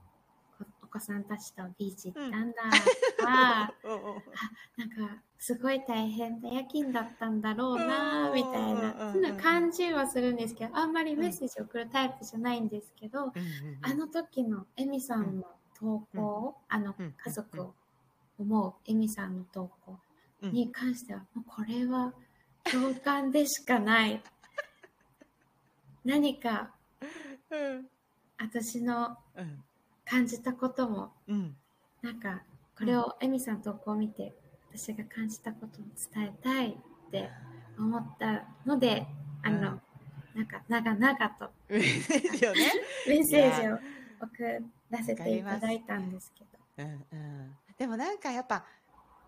[0.90, 2.58] 子さんたちとビーチ行ったんだ、
[3.18, 4.02] とか、うんうん
[4.78, 8.34] なんか、すごい大変な夜勤だったんだろうな、うん。
[8.34, 13.32] みたいな、うんそんな感じはするんですけど、あんまりメッセージ送るタイプじゃないんですけど、
[13.82, 15.46] あの時のエミさんの
[15.80, 17.14] 投稿、あのうん。
[17.24, 17.74] 家族を
[18.38, 20.00] 思うエミさんの投稿
[20.42, 20.54] うん。
[20.54, 22.14] に関しては、もうこれは
[22.70, 24.22] 共感でしかない。
[26.04, 26.72] 何か
[27.50, 27.88] うん。
[28.38, 29.64] 私のうん
[30.10, 31.56] 感じたことも、うん
[32.02, 32.42] なんか
[32.78, 34.34] これをエミさんの投稿を見て、
[34.72, 37.30] 私が感じたことを伝えたいって
[37.78, 39.06] 思ったので、
[39.44, 39.82] あの、うん
[40.36, 41.52] なんか長々と。
[41.70, 42.02] メッ
[43.26, 43.78] セージを
[44.22, 46.50] 送らせていただいたんですけど。
[46.78, 48.64] うんうん、でもなんかやっぱ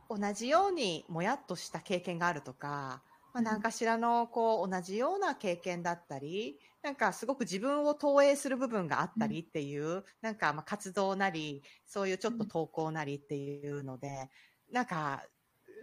[0.10, 3.02] 同じようにもやっとした経験があるとか、
[3.34, 14.30] まあ、うん何かしらのこう同じような経験だったり、なんかすごく自分を投影する部分があったりっていう、なんかまあ活動なり、そういうちょっと投稿なりっていうので、
[14.72, 15.24] なんか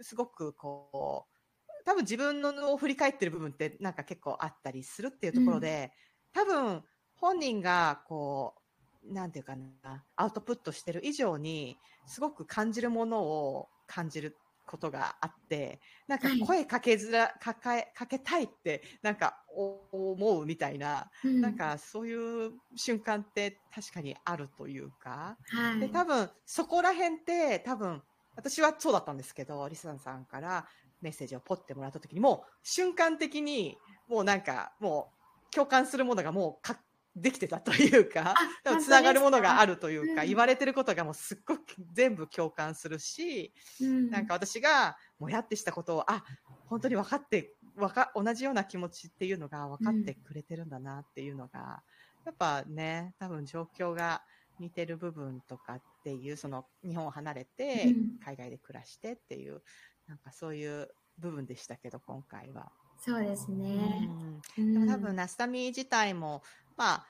[0.01, 5.91] すごくこう、多分自分のを振り返ってる部分ってなんか結構あったりするっていうところで、
[6.33, 6.83] 多分
[7.15, 14.37] 本人がこう、なんていうかな、アウトプットしてる以上に、すごく感じるものを感じる
[14.69, 16.39] ことがあって、なんかはい。
[16.39, 21.39] 声かけづら、かかえ、かけたいって、なんかお思うみたいな、うん。
[21.41, 25.79] なんかそういう瞬間って確かにあるというか、はい。
[25.79, 28.03] で、多分そこら辺って多分、
[28.35, 30.67] 私はそうだったんですけど、リサンさんから
[31.01, 35.13] メッセージをポッてもらった時にもう瞬間的にもうなんかも
[35.51, 36.81] う共感するものがもうか
[37.15, 38.35] できてたという か、
[38.81, 40.27] つながるものがあるというか、うん。
[40.27, 44.09] 言われてることがもうすっごく全部共感するし、うん。
[44.09, 46.23] なんか私がもやってしたことを、あ、
[46.67, 51.83] 本当に分かって、わか、同じような気持ちっていうのが分かってくれてるんだなっていうのが、
[52.25, 54.23] やっぱね、多分状況が
[54.59, 58.19] 似てる部分とかっていう、その日本を離れてうん。
[58.23, 59.61] 海外で暮らしてっていう、
[60.07, 62.71] なんかそういう部分でしたけど、今回は。
[62.97, 64.09] そうですね。
[64.57, 64.69] ううん。
[64.69, 66.43] んでも多分、ナスタミ自体も、
[66.79, 67.05] まあ、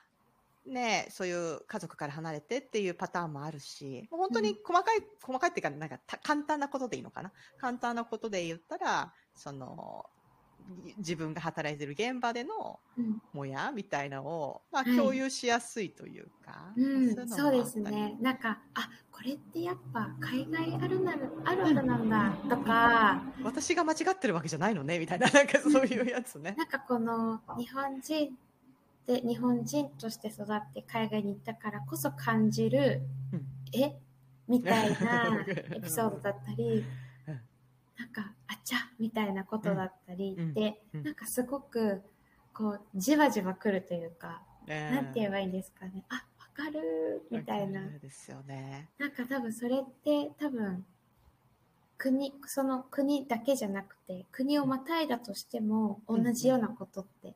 [0.66, 7.32] ねそういう家族から離れてっていうパターンもあるし、もう本当に細かい、細かいっていうか、なんかた簡単なことでいいのかな？
[7.56, 10.04] 簡単なことで言ったら、その、
[10.84, 13.22] い自分が働いてる現場でのうん。
[13.32, 17.10] もやみたいなのを、まあ、はい共有しやすいというか、うん。
[17.12, 18.18] いのもそうですね。
[18.20, 26.54] なんか、あ、これってやっぱ海外あるなる、あるあるなんだとか、私が間違ってるわけじゃないのねみたいな、なんかそういうやつね。
[26.58, 28.36] なんかこの日本人
[29.06, 33.46] で日本人として育って海外に行ったからこそ感じる、うん。
[33.72, 33.96] え？
[34.46, 36.84] みたいな エピソードだったり
[37.28, 37.40] うん、
[37.96, 40.54] なんか、あちゃみたいなことだったりうん。
[40.54, 41.02] で、うん。
[41.04, 42.02] なんかすごく
[42.52, 46.04] こうじわじわ来るというか、ななんて言えばいいんですかね。
[46.08, 47.86] あ、わかるみたいな。
[47.98, 48.88] ですよね。
[48.98, 50.84] なんか多分それって多分
[51.96, 56.34] 国、その国だけじゃなくて国をまたいだとしても同うん。
[56.34, 57.34] じようなことって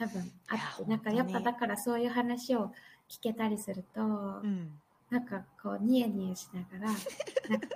[0.00, 2.72] 多分あって、なんかやっぱだからそういう話を
[3.08, 4.04] 聞けたりすると、う
[4.46, 4.72] ん。
[5.10, 6.92] なんかこうニヤニヤしながら、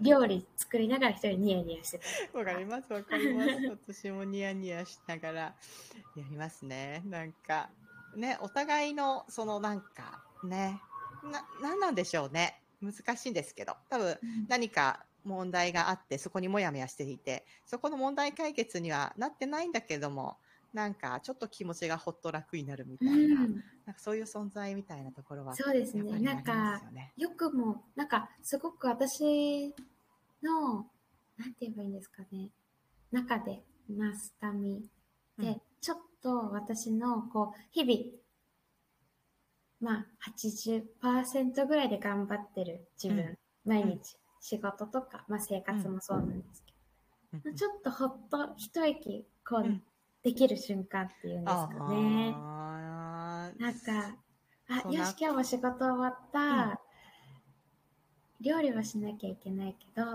[0.01, 2.01] 料理作りながら一人ニヤニヤして
[2.33, 2.39] た。
[2.39, 3.51] わかります、わかります。
[3.87, 5.55] 私もニヤニヤしながらや
[6.17, 7.03] りますね。
[7.05, 7.69] なんか、
[8.17, 10.81] ね、お互いの、そのなんか、ね、
[11.25, 12.63] な、なんなんでしょうね。
[12.81, 14.17] 難しいんですけど、多分
[14.49, 20.37] 何か問題があって、そこにもやもやしていて、そこの問題解決にはなってないんだけども、
[20.75, 23.29] なんかちょっと気持ちがほっと楽になるみたいな、うん、
[23.87, 26.19] なんかそういう存在みたいなところは、そうですね。
[26.19, 26.83] なんか
[27.17, 29.73] よくも、なんかすごく私
[30.43, 30.87] の、
[31.39, 32.51] なんて言えばいいんですかね。
[33.13, 34.83] 中で、ナスタミ
[35.39, 35.63] で、うん。
[35.81, 38.19] ちょっと私の、こう、日々、
[39.81, 40.07] まあ、
[40.37, 46.73] 80%ぐらいで頑張ってる自分、毎日、仕事とか、まあ生活もそうなんですけ
[47.39, 47.55] ど、うん。
[47.55, 49.83] ちょっとほっと一息、こう、うん
[50.25, 52.33] できる瞬間っていうんですかね。
[52.33, 54.17] なんか、
[54.69, 56.81] あ、よし、今日も仕事終わった。
[58.41, 60.11] 料理はしなきゃいけないけど、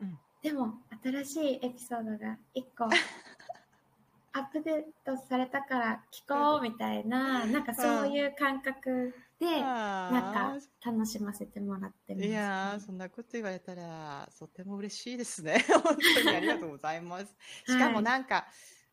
[0.00, 2.84] うんでも新しいエピソードが1個
[4.36, 15.64] アップデートされたから聞こうみたいな、なんかそういう感覚で、なんか楽しませてもらってます、いやそんなこと言われたら、とても嬉しいですね。
[15.82, 17.34] 本当にありがとうございます。
[17.66, 18.44] しかもなんか、はい、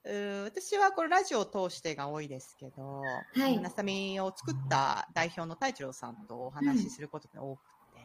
[0.03, 3.01] 私はこのラジオを通してが多いですけど、
[3.35, 7.59] はい、なさみを作った代表の太一郎さんとお話しすることが多く
[7.93, 8.03] て、うん、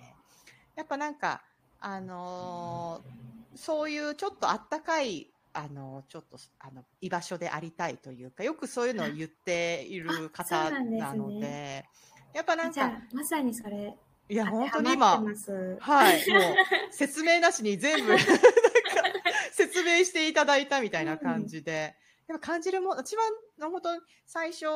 [0.77, 1.43] やっぱなんか、
[1.81, 11.85] あのー、そういうちょっとあったかいあの、ちょっと、あの、居場所でありたいというか、よくそういうのを言っている方なので、で
[12.35, 13.97] やっぱなんか、まさにそれ、
[14.29, 18.33] いや、本当に今、はい、もう、説明なしに全部説
[19.87, 21.95] 明していただいたみたいな感じで、
[22.29, 23.89] うん、やっぱ感じるも、一番、本当
[24.27, 24.67] 最初、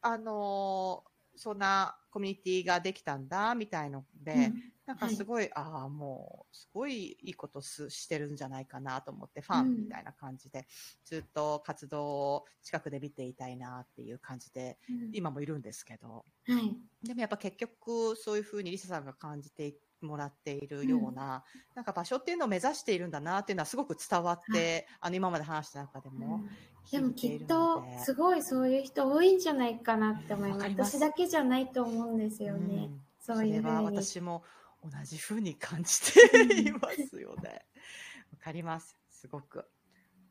[0.00, 1.04] あの、
[1.36, 10.64] そんなコミュニティができたんだ、みたいので、うん、なんかすごい、はい、ああ、もう、すごいいいことすしてるんじゃないかなと思って、ファンみたいな感じで、うん、
[11.04, 19.74] ずっと活動を近くで見ていたいなっていう感じで、うん、今もいるんですけど、はい、でもやっぱ結局、そういうふうにリサさんが感じて
[20.04, 26.44] もらっているような、うん、なんか場所っていうのを目指しているんだなっていうのはすごく伝わって、はい、あの今まで話した中でも、
[26.90, 30.68] でもきっとすごいそういう人多いんじゃないかなって思います。
[30.68, 32.90] 私だけじゃないと思うんですよね。
[33.20, 34.44] そういうそれは私も
[34.82, 37.64] 同じふうに感じていますよね。
[38.32, 38.96] わかります。
[39.08, 39.64] すごく。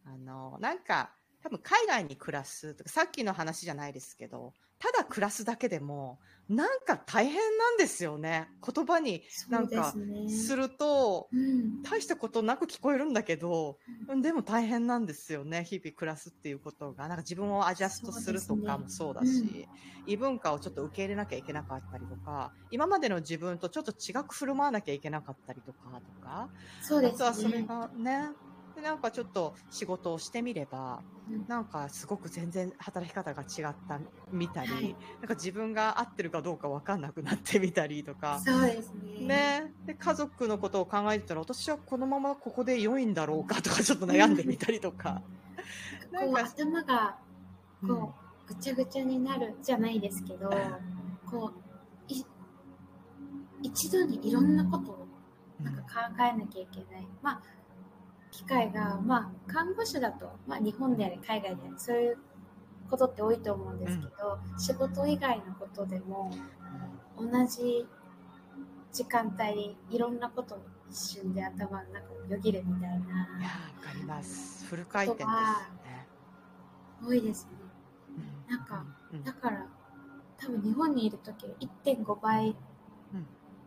[0.05, 6.19] あの、なんか、多分海外に暮らすとか、さっきの話じゃないですけど、ただ暮らすだけでも、
[6.49, 8.49] なんか大変なんですよね。
[8.65, 9.93] 言葉になんか
[10.27, 11.43] すると、ねう
[11.79, 13.77] ん、大したことなく聞こえるんだけど、
[14.09, 15.63] うん、でも大変なんですよね。
[15.63, 17.07] 日々暮らすっていうことが。
[17.07, 19.69] なんか自分をアジャストするとかもそうだし、ね
[20.05, 26.49] うん、異文化をちょっと受け入れなきゃいけなかったりとか、今までの自分とちょっと違く振る舞わなきゃいけなかったりとか、とか。
[26.81, 27.15] そうですね。
[27.15, 28.29] あとはそれがね、
[28.75, 33.99] でなんかちょっと仕事をしてみれば、うん、なんかすごく全然働き方が違った
[34.31, 38.41] みたり、はい、なんか自分が合ってるかどうか分かんなくなってみたりとか。
[38.43, 39.27] そうですね。
[39.27, 39.73] ね。
[39.85, 45.21] で、家族のことを考えてたら、私はこのままここで良いんだろうかとか、 ちょっと悩んでみたりとか。
[46.11, 47.17] なんか頭が、
[47.85, 48.13] こ
[48.47, 50.49] う、ぐちゃぐちゃになるじゃないですけど、
[51.29, 51.63] こう、
[53.63, 55.07] 一度にいろんなことを
[55.61, 55.87] なんか考
[56.19, 57.07] えなきゃいけない。
[57.21, 57.41] まあ
[58.33, 62.17] 機会が、まあ、看護師だと、まあ、日本であれ海外であれそういう
[62.89, 66.31] ことって多いと思うんですけど、うん、仕事以外のことでも
[67.17, 67.85] 同じ
[68.91, 70.59] 時間帯いろんなこと
[70.89, 72.95] 一瞬で頭の中をよぎるみたいな。
[72.95, 74.65] いやわかります。
[74.65, 76.07] フル回転ですね。
[77.03, 77.51] 多いですね。
[78.47, 79.67] うん、なんか、うん、だから
[80.37, 81.51] 多分日本にいる時は
[81.85, 82.55] 1.5倍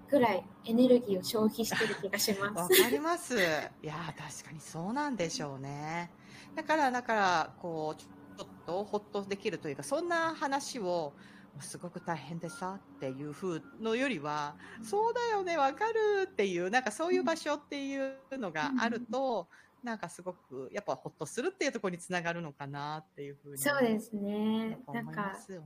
[0.09, 2.55] ぐらいエネルギーを消費してる気がします。
[2.55, 3.37] わかります。
[3.37, 3.41] い
[3.87, 6.11] や確かにそうなんでしょうね。
[6.55, 11.13] だからだからこうちょっとほっとできるというかそんな話を
[11.61, 19.49] すごく大変でさっていう風のよりは、そうだよねわかるっていうなんかそういう場所っていうのがあると。
[19.83, 24.81] なんかすごくやっぱほっとするっていうところにつながるのかなっていうふうにそうですね。
[24.93, 25.63] なんか本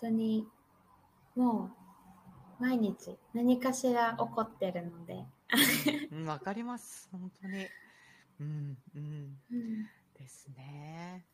[0.00, 0.48] 当に
[1.36, 1.81] もう
[2.62, 5.24] 毎日何かしら起こってるので。
[6.12, 7.08] うん、わかります。
[7.10, 7.66] 本当に。
[8.40, 9.36] うん、うん。
[9.50, 9.82] うん、
[10.16, 11.26] ですね。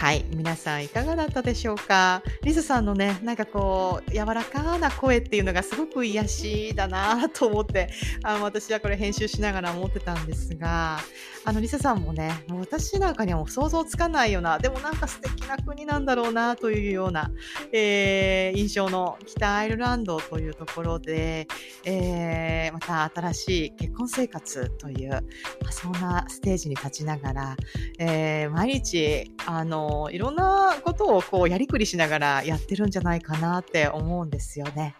[0.00, 0.24] はい。
[0.34, 2.22] 皆さんいかがだったでしょうか？
[2.42, 7.90] リスさんのね、なんかこう、柔らかな声っていうのがすごく癒しだなと思って、
[8.22, 11.00] あの、私はこれ編集しながら思ってたんですが、
[11.44, 17.30] あの、リサさんもね、もう私なんかにはもう想像つかないような、でもなんか素敵な国なんだろうなというような、
[17.70, 21.46] えー、印象の北アイルランドというところで、
[21.84, 25.18] えー、また新しい結婚生活という、ま
[25.68, 27.56] あ、そんなステージに立ちながら、
[27.98, 34.94] えー、毎日、あの、いろんなことをこうやりくりしながらやってるんじゃないかなって思うんですよね。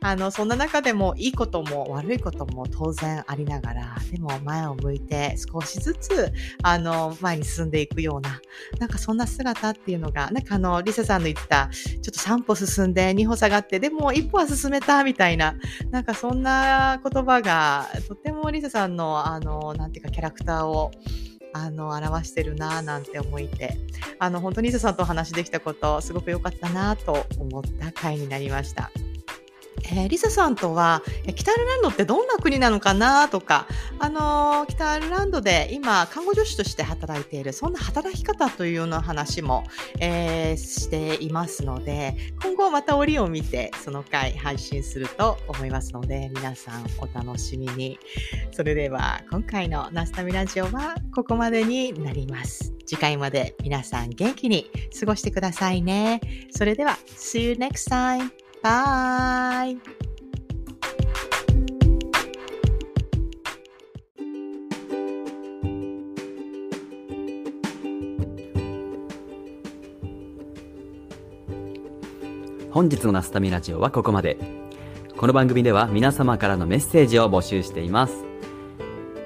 [0.00, 8.40] あの、そんな中でもいいことも悪いことも当然ありながら、でも前を向いて少しずつ、あの、前に進んでいくような、
[8.78, 15.54] なんかそんな姿っていうのが、なんかあの、リサさんの言った、ちょっと3歩進んで2歩下がって、でも1歩は進めたみたいな、
[15.90, 20.92] なんかそんな言葉が、とってもリサさんの、あの、なんていうかキャラクターを、
[21.52, 23.76] あの、表してるなぁなんて思いて、
[24.18, 28.90] あの、本当に伊勢さんとお話できたこと、すごく良かったなと思った回になりました。
[29.84, 31.02] えー、リサさんとは、
[31.34, 33.66] 北アイルランドってどんな国なのかなとか、
[33.98, 39.64] あのー、北アイルランドで今、看護助手として働いている、そんな働き方というような話も、
[40.00, 47.98] えー、していますので、今後また折を見て、その回配信すると思いますので、皆さんお楽しみに。
[48.52, 52.72] それでは、今回のナスタミラジオはここまでになります。
[52.86, 56.20] 次回まで皆さん元気に過ごしてくださいね。
[56.50, 58.47] それでは、See you next time!
[58.62, 59.78] Bye!
[72.70, 74.36] 本日のナスタミラジオはここまで。
[75.16, 78.24] この番組では皆様からのメッセージを募集しています。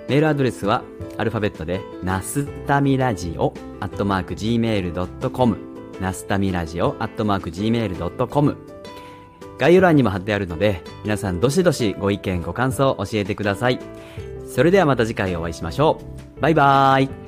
[0.09, 0.83] メールアドレスは
[1.19, 5.59] アルファベットで、ナスタミラジオ、アットマーク gmail.com、
[6.01, 8.57] ナスタミラジオ、アットマーク gmail.com、
[9.63, 13.79] 概要欄にも貼ってあるので、皆さんどしどしご意見ご感想教えてください。
[14.45, 16.01] それではまた次回お会いしましょ
[16.37, 16.41] う。
[16.41, 17.22] バイバーイ。